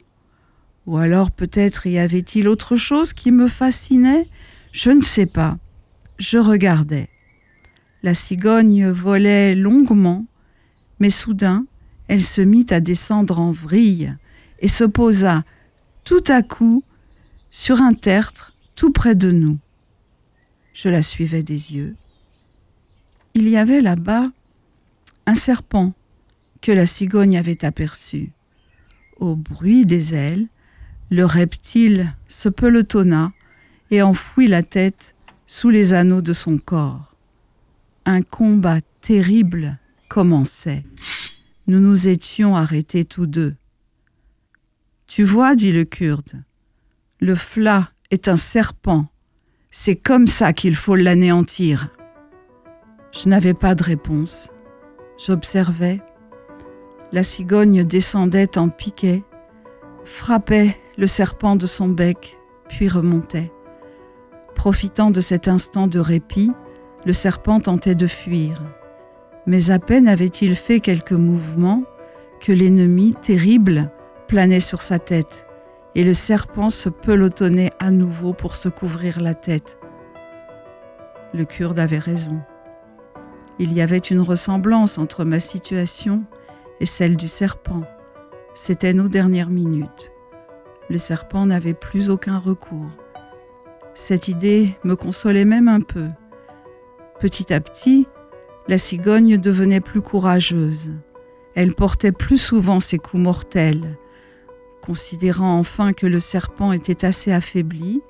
Ou 0.87 0.97
alors 0.97 1.31
peut-être 1.31 1.87
y 1.87 1.99
avait-il 1.99 2.47
autre 2.47 2.75
chose 2.75 3.13
qui 3.13 3.31
me 3.31 3.47
fascinait? 3.47 4.27
Je 4.71 4.89
ne 4.89 5.01
sais 5.01 5.27
pas 5.27 5.57
je 6.21 6.37
regardais. 6.37 7.09
La 8.03 8.13
cigogne 8.13 8.89
volait 8.89 9.55
longuement, 9.55 10.25
mais 10.99 11.09
soudain, 11.09 11.65
elle 12.07 12.23
se 12.23 12.41
mit 12.41 12.67
à 12.69 12.79
descendre 12.79 13.39
en 13.39 13.51
vrille 13.51 14.15
et 14.59 14.67
se 14.67 14.83
posa 14.83 15.43
tout 16.03 16.23
à 16.27 16.41
coup 16.41 16.83
sur 17.49 17.81
un 17.81 17.93
tertre 17.93 18.55
tout 18.75 18.91
près 18.91 19.15
de 19.15 19.31
nous. 19.31 19.59
Je 20.73 20.89
la 20.89 21.03
suivais 21.03 21.43
des 21.43 21.73
yeux. 21.73 21.95
Il 23.33 23.47
y 23.47 23.57
avait 23.57 23.81
là-bas 23.81 24.31
un 25.25 25.35
serpent 25.35 25.93
que 26.61 26.71
la 26.71 26.85
cigogne 26.85 27.37
avait 27.37 27.65
aperçu. 27.65 28.31
Au 29.17 29.35
bruit 29.35 29.85
des 29.85 30.13
ailes, 30.13 30.47
le 31.09 31.25
reptile 31.25 32.15
se 32.27 32.49
pelotonna 32.49 33.33
et 33.91 34.01
enfouit 34.01 34.47
la 34.47 34.63
tête 34.63 35.13
sous 35.45 35.69
les 35.69 35.93
anneaux 35.93 36.21
de 36.21 36.33
son 36.33 36.57
corps. 36.57 37.15
Un 38.05 38.21
combat 38.21 38.79
terrible 39.01 39.77
commençait. 40.07 40.83
Nous 41.67 41.79
nous 41.79 42.07
étions 42.07 42.55
arrêtés 42.55 43.05
tous 43.05 43.27
deux. 43.27 43.55
Tu 45.13 45.25
vois, 45.25 45.55
dit 45.55 45.73
le 45.73 45.83
Kurde, 45.83 46.41
le 47.19 47.35
fla 47.35 47.89
est 48.11 48.29
un 48.29 48.37
serpent. 48.37 49.07
C'est 49.69 49.97
comme 49.97 50.25
ça 50.25 50.53
qu'il 50.53 50.73
faut 50.73 50.95
l'anéantir. 50.95 51.89
Je 53.11 53.27
n'avais 53.27 53.53
pas 53.53 53.75
de 53.75 53.83
réponse. 53.83 54.49
J'observais. 55.17 55.99
La 57.11 57.23
cigogne 57.23 57.83
descendait 57.83 58.57
en 58.57 58.69
piquet, 58.69 59.25
frappait 60.05 60.77
le 60.97 61.07
serpent 61.07 61.57
de 61.57 61.65
son 61.65 61.89
bec, 61.89 62.37
puis 62.69 62.87
remontait. 62.87 63.51
Profitant 64.55 65.11
de 65.11 65.19
cet 65.19 65.49
instant 65.49 65.87
de 65.87 65.99
répit, 65.99 66.53
le 67.05 67.11
serpent 67.11 67.59
tentait 67.59 67.95
de 67.95 68.07
fuir. 68.07 68.61
Mais 69.45 69.71
à 69.71 69.79
peine 69.79 70.07
avait-il 70.07 70.55
fait 70.55 70.79
quelques 70.79 71.11
mouvements 71.11 71.83
que 72.39 72.53
l'ennemi 72.53 73.13
terrible 73.21 73.91
planait 74.31 74.61
sur 74.61 74.81
sa 74.81 74.97
tête, 74.97 75.45
et 75.93 76.05
le 76.05 76.13
serpent 76.13 76.69
se 76.69 76.87
pelotonnait 76.87 77.71
à 77.79 77.91
nouveau 77.91 78.31
pour 78.31 78.55
se 78.55 78.69
couvrir 78.69 79.19
la 79.19 79.33
tête. 79.33 79.77
Le 81.33 81.43
kurde 81.43 81.77
avait 81.77 81.99
raison. 81.99 82.39
Il 83.59 83.73
y 83.73 83.81
avait 83.81 83.97
une 83.97 84.21
ressemblance 84.21 84.97
entre 84.97 85.25
ma 85.25 85.41
situation 85.41 86.23
et 86.79 86.85
celle 86.85 87.17
du 87.17 87.27
serpent. 87.27 87.81
C'était 88.55 88.93
nos 88.93 89.09
dernières 89.09 89.49
minutes. 89.49 90.13
Le 90.89 90.97
serpent 90.97 91.45
n'avait 91.45 91.73
plus 91.73 92.09
aucun 92.09 92.39
recours. 92.39 92.89
Cette 93.93 94.29
idée 94.29 94.77
me 94.85 94.95
consolait 94.95 95.43
même 95.43 95.67
un 95.67 95.81
peu. 95.81 96.07
Petit 97.19 97.53
à 97.53 97.59
petit, 97.59 98.07
la 98.69 98.77
cigogne 98.77 99.37
devenait 99.37 99.81
plus 99.81 100.01
courageuse. 100.01 100.93
Elle 101.53 101.75
portait 101.75 102.13
plus 102.13 102.37
souvent 102.37 102.79
ses 102.79 102.97
coups 102.97 103.21
mortels. 103.21 103.97
Considérant 104.81 105.59
enfin 105.59 105.93
que 105.93 106.07
le 106.07 106.19
serpent 106.19 106.71
était 106.71 107.05
assez 107.05 107.31
affaibli, 107.31 108.01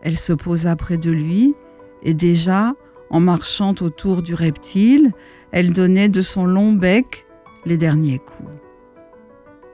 elle 0.00 0.16
se 0.16 0.32
posa 0.32 0.74
près 0.76 0.96
de 0.96 1.10
lui 1.10 1.54
et 2.02 2.14
déjà, 2.14 2.74
en 3.10 3.20
marchant 3.20 3.74
autour 3.80 4.22
du 4.22 4.34
reptile, 4.34 5.12
elle 5.52 5.72
donnait 5.72 6.08
de 6.08 6.20
son 6.20 6.46
long 6.46 6.72
bec 6.72 7.26
les 7.64 7.76
derniers 7.76 8.18
coups. 8.18 8.50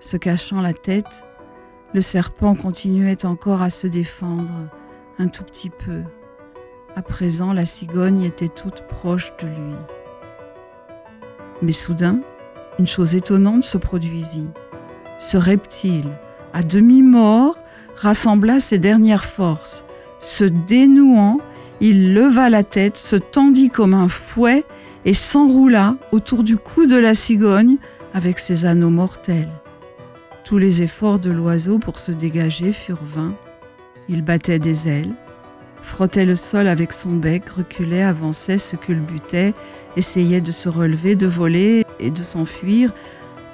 Se 0.01 0.17
cachant 0.17 0.61
la 0.61 0.73
tête, 0.73 1.25
le 1.95 2.01
serpent 2.01 2.55
continuait 2.55 3.25
encore 3.25 3.63
à 3.63 3.71
se 3.71 3.87
défendre 3.87 4.53
un 5.19 5.29
tout 5.29 5.45
petit 5.45 5.71
peu. 5.71 6.03
À 6.97 7.03
présent, 7.03 7.53
la 7.53 7.67
cigogne 7.67 8.23
était 8.23 8.49
toute 8.49 8.87
proche 8.89 9.33
de 9.41 9.47
lui. 9.47 9.77
Mais 11.63 11.73
soudain, 11.73 12.21
une 12.79 12.87
chose 12.87 13.15
étonnante 13.15 13.65
se 13.65 13.79
produisit. 13.79 14.49
Ce 15.19 15.37
reptile, 15.37 16.11
à 16.53 16.63
demi-mort, 16.63 17.59
rassembla 17.97 18.61
ses 18.61 18.79
dernières 18.79 19.25
forces. 19.25 19.85
Se 20.19 20.45
dénouant, 20.45 21.39
il 21.81 22.15
leva 22.15 22.51
la 22.51 22.65
tête, 22.65 22.97
se 22.97 23.17
tendit 23.17 23.71
comme 23.71 23.95
un 23.95 24.09
fouet 24.09 24.65
et 25.05 25.15
s'enroula 25.15 25.97
autour 26.13 26.45
du 26.45 26.57
cou 26.57 26.87
de 26.87 26.97
la 26.97 27.15
cigogne 27.15 27.77
avec 28.15 28.39
ses 28.39 28.65
anneaux 28.65 28.91
mortels. 28.91 29.49
Tous 30.45 30.59
les 30.59 30.83
efforts 30.83 31.19
de 31.19 31.31
l'oiseau 31.31 31.79
pour 31.79 31.99
se 31.99 32.13
dégager 32.13 32.73
furent 32.73 33.03
vains. 33.03 33.35
Il 34.09 34.23
battait 34.23 34.59
des 34.59 34.89
ailes, 34.89 35.13
frottait 35.83 36.25
le 36.25 36.37
sol 36.37 36.69
avec 36.69 36.93
son 36.93 37.11
bec, 37.11 37.49
reculait, 37.49 38.03
avançait, 38.03 38.59
se 38.59 38.77
culbutait, 38.77 39.55
essayait 39.97 40.41
de 40.41 40.53
se 40.53 40.69
relever, 40.69 41.15
de 41.17 41.27
voler 41.27 41.85
et 42.01 42.11
de 42.11 42.23
s'enfuir. 42.23 42.93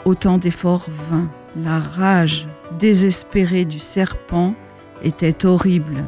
Autant 0.04 0.38
d'efforts 0.38 0.86
vains. 1.10 1.28
La 1.64 1.80
rage 1.80 2.46
désespérée 2.78 3.64
du 3.64 3.80
serpent 3.80 4.54
était 5.02 5.44
horrible. 5.44 6.04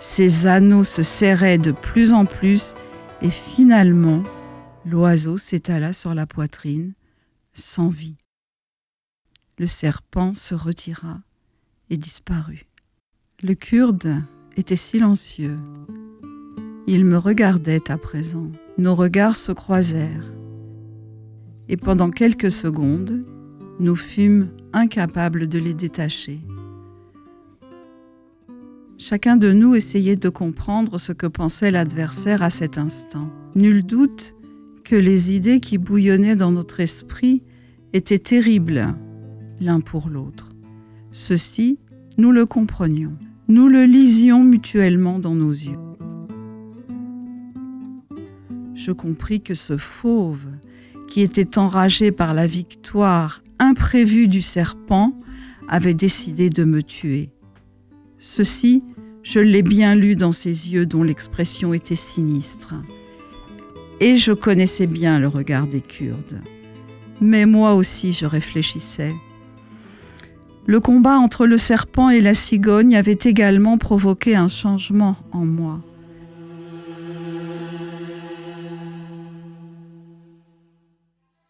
Ses 0.00 0.46
anneaux 0.46 0.84
se 0.84 1.02
serraient 1.02 1.56
de 1.56 1.72
plus 1.72 2.12
en 2.12 2.26
plus 2.26 2.74
et 3.22 3.30
finalement, 3.30 4.22
l'oiseau 4.84 5.38
s'étala 5.38 5.94
sur 5.94 6.12
la 6.12 6.26
poitrine, 6.26 6.92
sans 7.54 7.88
vie. 7.88 8.16
le 9.58 9.66
serpent 9.66 10.34
se 10.34 10.54
retira 10.54 11.20
et 11.88 11.96
disparut. 11.96 12.66
Le 13.42 13.54
Kurde 13.54 14.16
était 14.56 14.76
silencieux. 14.76 15.58
Il 16.86 17.04
me 17.04 17.16
regardait 17.16 17.90
à 17.90 17.96
présent. 17.96 18.50
Nos 18.76 18.94
regards 18.94 19.36
se 19.36 19.52
croisèrent. 19.52 20.32
Et 21.68 21.76
pendant 21.76 22.10
quelques 22.10 22.50
secondes, 22.50 23.24
nous 23.82 23.96
fûmes 23.96 24.48
incapables 24.72 25.48
de 25.48 25.58
les 25.58 25.74
détacher. 25.74 26.40
Chacun 28.96 29.36
de 29.36 29.52
nous 29.52 29.74
essayait 29.74 30.16
de 30.16 30.28
comprendre 30.28 30.98
ce 30.98 31.12
que 31.12 31.26
pensait 31.26 31.72
l'adversaire 31.72 32.42
à 32.42 32.50
cet 32.50 32.78
instant. 32.78 33.28
Nul 33.56 33.84
doute 33.84 34.34
que 34.84 34.94
les 34.94 35.32
idées 35.32 35.58
qui 35.58 35.78
bouillonnaient 35.78 36.36
dans 36.36 36.52
notre 36.52 36.78
esprit 36.78 37.42
étaient 37.92 38.20
terribles 38.20 38.94
l'un 39.60 39.80
pour 39.80 40.08
l'autre. 40.08 40.50
Ceci, 41.10 41.78
nous 42.18 42.30
le 42.30 42.46
comprenions. 42.46 43.16
Nous 43.48 43.68
le 43.68 43.84
lisions 43.84 44.44
mutuellement 44.44 45.18
dans 45.18 45.34
nos 45.34 45.50
yeux. 45.50 45.78
Je 48.74 48.92
compris 48.92 49.40
que 49.40 49.54
ce 49.54 49.76
fauve, 49.76 50.46
qui 51.08 51.20
était 51.20 51.58
enragé 51.58 52.10
par 52.10 52.32
la 52.32 52.46
victoire 52.46 53.42
imprévue 53.62 54.28
du 54.28 54.42
serpent, 54.42 55.16
avait 55.68 55.94
décidé 55.94 56.50
de 56.50 56.64
me 56.64 56.82
tuer. 56.82 57.30
Ceci, 58.18 58.82
je 59.22 59.38
l'ai 59.38 59.62
bien 59.62 59.94
lu 59.94 60.16
dans 60.16 60.32
ses 60.32 60.70
yeux 60.70 60.84
dont 60.84 61.02
l'expression 61.02 61.72
était 61.72 61.96
sinistre. 61.96 62.74
Et 64.00 64.16
je 64.16 64.32
connaissais 64.32 64.88
bien 64.88 65.20
le 65.20 65.28
regard 65.28 65.68
des 65.68 65.80
Kurdes. 65.80 66.40
Mais 67.20 67.46
moi 67.46 67.74
aussi 67.74 68.12
je 68.12 68.26
réfléchissais. 68.26 69.14
Le 70.66 70.80
combat 70.80 71.18
entre 71.18 71.46
le 71.46 71.58
serpent 71.58 72.10
et 72.10 72.20
la 72.20 72.34
cigogne 72.34 72.96
avait 72.96 73.18
également 73.22 73.78
provoqué 73.78 74.34
un 74.34 74.48
changement 74.48 75.16
en 75.32 75.44
moi. 75.44 75.80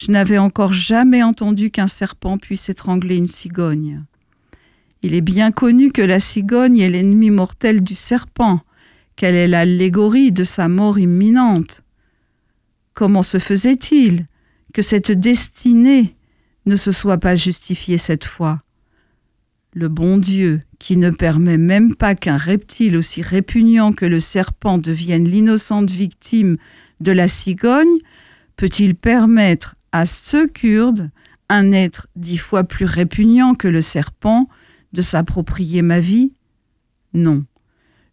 Je 0.05 0.11
n'avais 0.11 0.39
encore 0.39 0.73
jamais 0.73 1.23
entendu 1.23 1.71
qu'un 1.71 1.87
serpent 1.87 2.37
puisse 2.37 2.69
étrangler 2.69 3.19
une 3.19 3.29
cigogne. 3.29 4.03
Il 5.03 5.15
est 5.15 5.21
bien 5.21 5.53
connu 5.53 5.93
que 5.93 6.03
la 6.03 6.19
cigogne 6.19 6.81
est 6.81 6.89
l'ennemi 6.89 7.31
mortel 7.31 7.85
du 7.85 7.95
serpent, 7.95 8.63
qu'elle 9.15 9.37
est 9.37 9.47
l'allégorie 9.47 10.33
de 10.33 10.43
sa 10.43 10.67
mort 10.67 10.99
imminente. 10.99 11.85
Comment 12.95 13.23
se 13.23 13.39
faisait-il 13.39 14.27
que 14.75 14.83
cette 14.83 15.13
destinée 15.13 16.17
ne 16.67 16.75
se 16.75 16.91
soit 16.91 17.19
pas 17.19 17.37
justifiée 17.37 17.99
cette 17.99 18.25
fois? 18.25 18.61
Le 19.73 19.87
bon 19.87 20.19
Dieu, 20.19 20.63
qui 20.81 20.97
ne 20.97 21.11
permet 21.11 21.59
même 21.59 21.95
pas 21.95 22.17
qu'un 22.17 22.39
reptile 22.39 22.97
aussi 22.97 23.23
répugnant 23.23 23.93
que 23.93 24.07
le 24.07 24.19
serpent 24.19 24.79
devienne 24.79 25.29
l'innocente 25.29 25.93
victime 25.93 26.57
de 26.99 27.13
la 27.13 27.29
cigogne, 27.29 27.99
peut-il 28.57 28.97
permettre 28.97 29.77
à 29.93 30.07
ce 30.07 30.47
Kurde, 30.47 31.11
un 31.49 31.73
être 31.73 32.09
dix 32.17 32.39
fois 32.39 32.65
plus 32.65 32.87
répugnant 32.87 33.55
que 33.55 33.69
le 33.69 33.83
serpent, 33.83 34.49
de 34.93 35.03
s'approprier 35.03 35.83
ma 35.83 36.01
vie? 36.01 36.33
Non. 37.15 37.45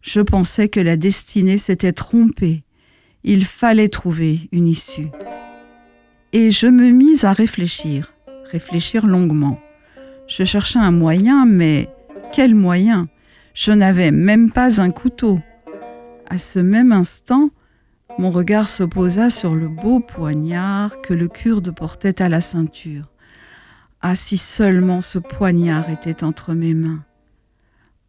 Je 0.02 0.20
pensais 0.20 0.68
que 0.68 0.80
la 0.80 0.96
destinée 0.96 1.58
s'était 1.58 1.92
trompée. 1.92 2.64
Il 3.24 3.44
fallait 3.44 3.88
trouver 3.88 4.48
une 4.52 4.68
issue. 4.68 5.08
Et 6.32 6.50
je 6.50 6.66
me 6.66 6.90
mis 6.90 7.24
à 7.24 7.32
réfléchir, 7.32 8.14
réfléchir 8.50 9.06
longuement. 9.06 9.58
Je 10.26 10.44
cherchais 10.44 10.78
un 10.78 10.92
moyen, 10.92 11.44
mais 11.44 11.88
quel 12.32 12.54
moyen? 12.54 13.08
Je 13.52 13.72
n'avais 13.72 14.10
même 14.10 14.52
pas 14.52 14.80
un 14.80 14.90
couteau. 14.90 15.40
À 16.28 16.38
ce 16.38 16.60
même 16.60 16.92
instant, 16.92 17.50
mon 18.18 18.30
regard 18.30 18.68
se 18.68 18.82
posa 18.82 19.30
sur 19.30 19.54
le 19.54 19.68
beau 19.68 20.00
poignard 20.00 21.00
que 21.00 21.14
le 21.14 21.28
kurde 21.28 21.74
portait 21.74 22.20
à 22.20 22.28
la 22.28 22.40
ceinture. 22.40 23.10
Ah, 24.02 24.14
si 24.14 24.38
seulement 24.38 25.00
ce 25.00 25.18
poignard 25.18 25.88
était 25.90 26.24
entre 26.24 26.54
mes 26.54 26.74
mains. 26.74 27.04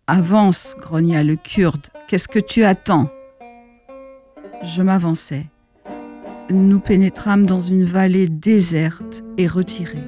Avance, 0.07 0.75
grogna 0.79 1.23
le 1.23 1.35
kurde, 1.35 1.87
qu'est-ce 2.07 2.27
que 2.27 2.39
tu 2.39 2.63
attends? 2.63 3.09
Je 4.63 4.81
m'avançai. 4.81 5.47
Nous 6.49 6.79
pénétrâmes 6.79 7.45
dans 7.45 7.61
une 7.61 7.85
vallée 7.85 8.27
déserte 8.27 9.23
et 9.37 9.47
retirée. 9.47 10.03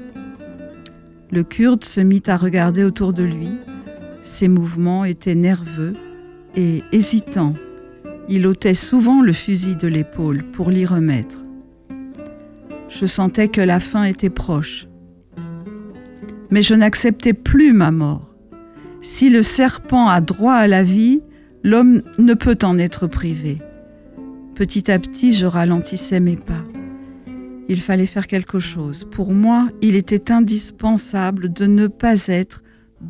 Le 1.32 1.44
Kurde 1.44 1.84
se 1.84 2.00
mit 2.00 2.22
à 2.28 2.38
regarder 2.38 2.84
autour 2.84 3.14
de 3.14 3.24
lui. 3.24 3.50
Ses 4.22 4.48
mouvements 4.48 5.04
étaient 5.06 5.36
nerveux 5.36 5.94
et 6.56 6.84
hésitants. 6.92 7.54
Il 8.30 8.48
ôtait 8.48 8.74
souvent 8.74 9.22
le 9.22 9.34
fusil 9.34 9.76
de 9.76 9.88
l'épaule 9.88 10.44
pour 10.44 10.70
l'y 10.70 10.86
remettre. 10.86 11.38
Je 12.90 13.06
sentais 13.06 13.48
que 13.48 13.62
la 13.62 13.80
fin 13.80 14.04
était 14.04 14.30
proche. 14.30 14.88
Mais 16.50 16.62
je 16.62 16.76
n'acceptais 16.76 17.34
plus 17.34 17.74
ma 17.74 17.92
mort. 17.92 18.34
Si 19.02 19.30
le 19.30 19.42
serpent 19.42 20.08
a 20.08 20.22
droit 20.22 20.54
à 20.54 20.68
la 20.68 20.84
vie, 20.84 21.22
l'homme 21.64 22.04
ne 22.18 22.34
peut 22.34 22.58
en 22.64 22.78
être 22.78 23.08
privé. 23.08 23.62
Petit 24.56 24.92
à 24.92 25.00
petit, 25.00 25.34
je 25.34 25.46
ralentissais 25.46 26.20
mes 26.20 26.38
pas. 26.38 26.64
Il 27.68 27.82
fallait 27.82 28.06
faire 28.06 28.28
quelque 28.28 28.60
chose. 28.60 29.04
Pour 29.04 29.34
moi, 29.34 29.70
il 29.82 29.96
était 29.96 30.32
indispensable 30.32 31.52
de 31.52 31.66
ne 31.66 31.88
pas 31.88 32.28
être 32.28 32.62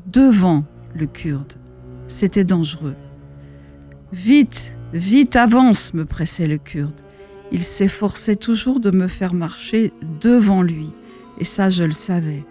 devant 0.08 0.64
le 0.96 1.06
Kurde. 1.06 1.54
C'était 2.08 2.44
dangereux. 2.44 2.96
Vite, 4.12 4.74
vite, 4.94 5.36
avance, 5.36 5.94
me 5.94 6.06
pressait 6.06 6.48
le 6.48 6.58
Kurde. 6.58 7.02
Il 7.52 7.64
s'efforçait 7.64 8.36
toujours 8.36 8.80
de 8.80 8.92
me 8.92 9.08
faire 9.08 9.34
marcher 9.34 9.92
devant 10.22 10.62
lui, 10.62 10.92
et 11.40 11.44
ça 11.44 11.70
je 11.70 11.84
le 11.84 11.92
savais. 11.92 12.44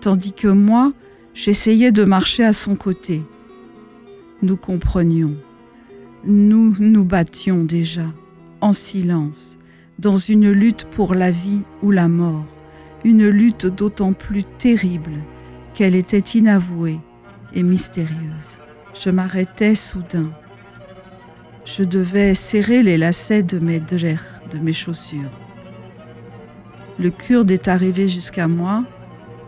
Tandis 0.00 0.32
que 0.32 0.48
moi, 0.48 0.92
j'essayais 1.34 1.92
de 1.92 2.04
marcher 2.04 2.44
à 2.44 2.52
son 2.52 2.74
côté. 2.74 3.22
Nous 4.42 4.56
comprenions. 4.56 5.36
Nous 6.24 6.74
nous 6.78 7.04
battions 7.04 7.64
déjà, 7.64 8.06
en 8.60 8.72
silence 8.72 9.58
dans 9.98 10.16
une 10.16 10.50
lutte 10.50 10.84
pour 10.84 11.14
la 11.14 11.30
vie 11.30 11.60
ou 11.82 11.90
la 11.90 12.08
mort, 12.08 12.46
une 13.04 13.28
lutte 13.28 13.66
d'autant 13.66 14.12
plus 14.12 14.44
terrible 14.58 15.12
qu'elle 15.74 15.94
était 15.94 16.38
inavouée 16.38 16.98
et 17.52 17.62
mystérieuse. 17.62 18.58
Je 19.00 19.10
m'arrêtais 19.10 19.74
soudain. 19.74 20.30
Je 21.64 21.82
devais 21.82 22.34
serrer 22.34 22.82
les 22.82 22.98
lacets 22.98 23.42
de 23.42 23.58
mes 23.58 23.80
drer, 23.80 24.18
de 24.52 24.58
mes 24.58 24.74
chaussures. 24.74 25.30
Le 26.98 27.10
kurde 27.10 27.50
est 27.50 27.68
arrivé 27.68 28.06
jusqu'à 28.06 28.48
moi 28.48 28.84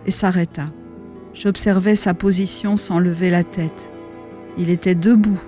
et 0.07 0.11
s'arrêta. 0.11 0.73
J'observais 1.35 1.95
sa 1.95 2.15
position 2.15 2.79
sans 2.79 2.99
lever 2.99 3.29
la 3.29 3.45
tête. 3.45 3.91
Il 4.57 4.71
était 4.71 4.95
debout, 4.95 5.39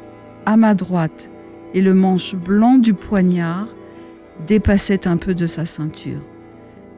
à 0.45 0.59
ma 0.59 0.75
droite, 0.75 1.31
et 1.73 1.81
le 1.81 1.95
manche 1.95 2.35
blanc 2.35 2.77
du 2.77 2.93
poignard 2.93 3.69
dépassait 4.47 5.09
un 5.09 5.17
peu 5.17 5.35
de 5.35 5.47
sa 5.47 5.65
ceinture. 5.65 6.21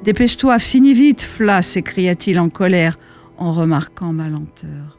Dépêche-toi, 0.02 0.58
finis 0.58 0.94
vite, 0.94 1.22
Fla, 1.22 1.62
s'écria-t-il 1.62 2.40
en 2.40 2.48
colère 2.48 2.98
en 3.38 3.52
remarquant 3.52 4.12
ma 4.12 4.28
lenteur. 4.28 4.98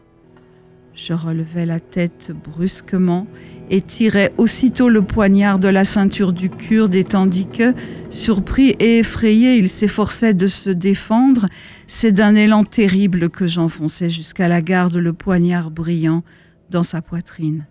Je 0.94 1.14
relevai 1.14 1.66
la 1.66 1.80
tête 1.80 2.32
brusquement 2.32 3.28
et 3.72 3.82
tirai 3.82 4.32
aussitôt 4.38 4.90
le 4.90 5.02
poignard 5.02 5.58
de 5.58 5.70
la 5.70 5.86
ceinture 5.86 6.34
du 6.34 6.50
kurde, 6.50 6.94
et 6.94 7.06
tandis 7.06 7.48
que, 7.48 7.74
surpris 8.10 8.76
et 8.80 9.00
effrayé, 9.00 9.56
il 9.56 9.70
s'efforçait 9.70 10.34
de 10.34 10.46
se 10.46 10.70
défendre, 10.70 11.48
c'est 11.88 12.12
d'un 12.12 12.36
élan 12.36 12.66
terrible 12.66 13.30
que 13.30 13.48
j'enfonçai 13.48 14.10
jusqu'à 14.10 14.50
la 14.50 14.62
garde 14.62 14.98
le 14.98 15.14
poignard 15.14 15.72
brillant 15.72 16.24
dans 16.70 16.84
sa 16.84 17.02
poitrine. 17.02 17.66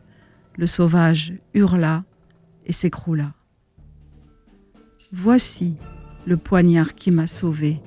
Le 0.57 0.67
sauvage 0.67 1.35
hurla 1.53 2.05
et 2.65 2.73
s'écroula. 2.73 3.35
Voici 5.13 5.77
le 6.27 6.39
poignard 6.39 6.95
qui 6.95 7.11
m'a 7.11 7.27
sauvé. 7.27 7.79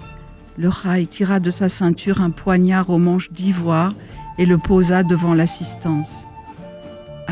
Le 0.58 0.70
rail 0.70 1.08
tira 1.08 1.40
de 1.40 1.50
sa 1.50 1.68
ceinture 1.68 2.22
un 2.22 2.30
poignard 2.30 2.92
aux 2.92 3.00
manches 3.00 3.32
d'ivoire 3.32 3.96
et 4.38 4.46
le 4.46 4.60
posa 4.60 5.02
devant 5.02 5.34
l'assistance. 5.34 6.26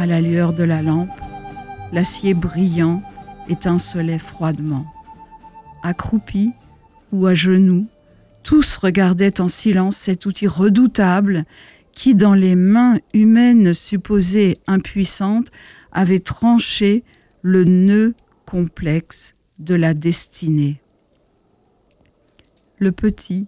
À 0.02 0.08
la 0.08 0.20
lueur 0.20 0.54
de 0.54 0.64
la 0.64 0.82
lampe, 0.82 1.12
l'acier 1.94 2.34
brillant 2.34 3.04
étincelait 3.50 4.18
froidement. 4.18 4.84
Accroupis 5.84 6.54
ou 7.12 7.28
à 7.28 7.36
genoux, 7.36 7.86
tous 8.42 8.78
regardaient 8.78 9.40
en 9.40 9.48
silence 9.48 9.98
cet 9.98 10.26
outil 10.26 10.48
redoutable 10.48 11.46
qui, 11.92 12.16
dans 12.16 12.34
les 12.34 12.56
mains 12.56 12.98
humaines 13.14 13.76
supposées 13.76 14.58
impuissantes, 14.66 15.52
avait 15.92 16.18
tranché 16.18 17.04
le 17.44 17.64
nœud 17.64 18.16
complexe 18.48 19.36
de 19.60 19.76
la 19.76 19.94
destinée. 19.94 20.82
Le 22.80 22.92
petit, 22.92 23.46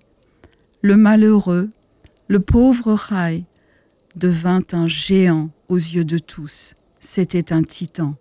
le 0.83 0.97
malheureux, 0.97 1.71
Le 2.27 2.39
pauvre 2.39 2.93
Rai 2.93 3.43
devint 4.15 4.63
un 4.71 4.88
géant 4.88 5.49
aux 5.69 5.78
yeux 5.78 6.06
de 6.06 6.17
tous. 6.17 6.76
C'était 6.99 7.52
un 7.52 7.63
titan. 7.63 8.15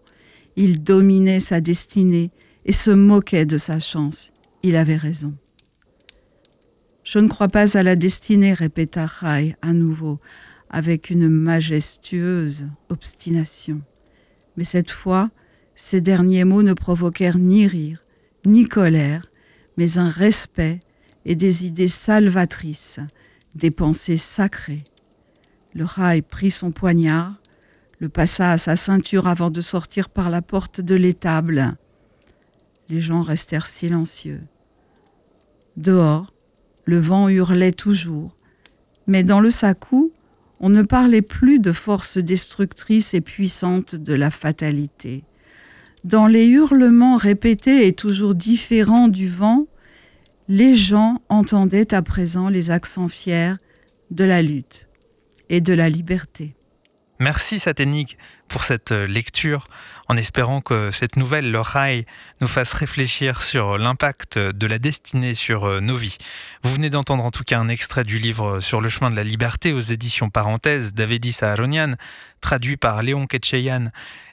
Il 0.57 0.83
dominait 0.83 1.41
sa 1.41 1.61
destinée 1.61 2.31
et 2.65 2.73
se 2.73 2.91
moquait 2.91 3.47
de 3.47 3.57
sa 3.57 3.79
chance. 3.79 4.33
Il 4.63 4.77
avait 4.77 4.97
raison. 4.97 5.35
Je 7.05 7.19
ne 7.19 7.29
crois 7.29 7.49
pas 7.49 7.77
à 7.77 7.83
la 7.83 7.97
destinée, 7.97 8.55
répéta 8.55 9.07
Rai 9.07 9.57
à 9.61 9.73
nouveau, 9.73 10.21
avec 10.71 11.11
une 11.11 11.29
majestueuse 11.29 12.67
obstination. 12.89 13.83
Mais 14.57 14.65
cette 14.65 14.91
fois, 14.91 15.31
ces 15.75 16.01
derniers 16.01 16.45
mots 16.45 16.63
ne 16.63 16.75
provoquèrent 16.75 17.39
ni 17.39 17.67
rire, 17.67 18.05
ni 18.47 18.67
colère, 18.67 19.31
mais 19.77 19.99
un 19.99 20.09
respect 20.09 20.81
et 21.25 21.35
des 21.35 21.67
idées 21.67 21.89
salvatrices, 21.89 23.01
des 23.55 23.71
pensées 23.71 24.17
sacrées. 24.17 24.85
Le 25.75 25.85
rail 25.85 26.21
prit 26.21 26.51
son 26.51 26.71
poignard, 26.71 27.35
le 27.99 28.11
passa 28.11 28.51
à 28.51 28.59
sa 28.59 28.77
ceinture 28.77 29.27
avant 29.27 29.51
de 29.51 29.61
sortir 29.63 30.11
par 30.11 30.29
la 30.29 30.43
porte 30.43 30.81
de 30.81 30.95
l'étable. 30.95 31.77
Les 32.91 33.01
gens 33.01 33.23
restèrent 33.23 33.67
silencieux. 33.67 34.41
Dehors, 35.79 36.35
le 36.85 36.99
vent 36.99 37.29
hurlait 37.29 37.73
toujours, 37.73 38.37
mais 39.07 39.23
dans 39.23 39.41
le 39.41 39.49
sacou, 39.49 40.13
on 40.61 40.69
ne 40.69 40.83
parlait 40.83 41.23
plus 41.23 41.59
de 41.59 41.73
force 41.73 42.19
destructrice 42.19 43.15
et 43.15 43.23
puissante 43.23 43.95
de 43.95 44.13
la 44.13 44.31
fatalité. 44.31 45.25
Dans 46.05 46.27
les 46.27 46.47
hurlements 46.47 47.17
répétés 47.17 47.87
et 47.87 47.95
toujours 47.95 48.35
différents 48.35 49.09
du 49.09 49.29
vent, 49.29 49.67
les 50.49 50.77
gens 50.77 51.23
entendaient 51.31 51.95
à 51.95 52.03
présent 52.03 52.49
les 52.49 52.71
accents 52.71 53.09
fiers 53.09 53.55
de 54.11 54.25
la 54.25 54.43
lutte 54.43 54.89
et 55.53 55.61
de 55.61 55.75
la 55.75 55.89
liberté. 55.89 56.57
Merci 57.21 57.61
Saténique 57.61 58.19
pour 58.49 58.65
cette 58.65 58.91
euh, 58.91 59.07
lecture, 59.07 59.69
en 60.13 60.17
espérant 60.19 60.61
que 60.61 60.91
cette 60.91 61.17
nouvelle, 61.17 61.51
le 61.51 61.61
rail, 61.63 62.05
nous 62.43 62.47
fasse 62.47 62.75
réfléchir 62.75 63.43
sur 63.43 63.79
l'impact 63.79 64.37
de 64.37 64.67
la 64.67 64.79
destinée 64.79 65.33
sur 65.33 65.65
euh, 65.65 65.81
nos 65.81 65.97
vies. 65.97 66.19
Vous 66.63 66.75
venez 66.75 66.91
d'entendre 66.91 67.25
en 67.25 67.31
tout 67.31 67.45
cas 67.45 67.59
un 67.59 67.71
extrait 67.71 68.05
du 68.05 68.19
livre 68.19 68.61
Sur 68.61 68.83
le 68.83 68.91
chemin 68.91 69.11
de 69.11 69.17
la 69.17 69.25
liberté 69.25 69.73
aux 69.73 69.81
éditions 69.81 70.29
Parenthèses 70.29 70.93
d'Avedis 70.93 71.39
Aaronian, 71.41 71.95
traduit 72.43 72.77
par 72.77 73.03
Léon 73.03 73.27
Ketcheyan 73.27 73.87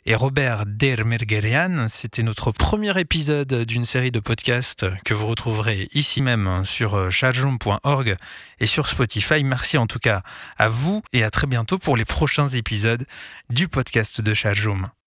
et 0.05 0.15
Robert 0.15 0.65
Dermergerian. 0.65 1.88
C'était 1.88 2.23
notre 2.23 2.51
premier 2.51 2.99
épisode 2.99 3.63
d'une 3.63 3.86
série 3.86 4.11
de 4.11 4.19
podcasts 4.19 4.86
que 5.05 5.13
vous 5.13 5.27
retrouverez 5.27 5.88
ici 5.93 6.21
même 6.21 6.65
sur 6.65 7.09
chargeroom.org 7.09 8.17
et 8.59 8.65
sur 8.65 8.86
Spotify. 8.89 9.45
Merci 9.45 9.77
en 9.77 9.88
tout 9.88 9.99
cas 9.99 10.23
à 10.57 10.67
vous 10.67 11.01
et 11.13 11.23
à 11.23 11.30
très 11.30 11.47
bientôt 11.47 11.77
pour 11.77 11.95
les 11.95 12.03
prochains 12.03 12.49
épisodes 12.49 13.05
du 13.49 13.69
podcast 13.69 14.19
de 14.19 14.34
Chargeroom. 14.34 14.89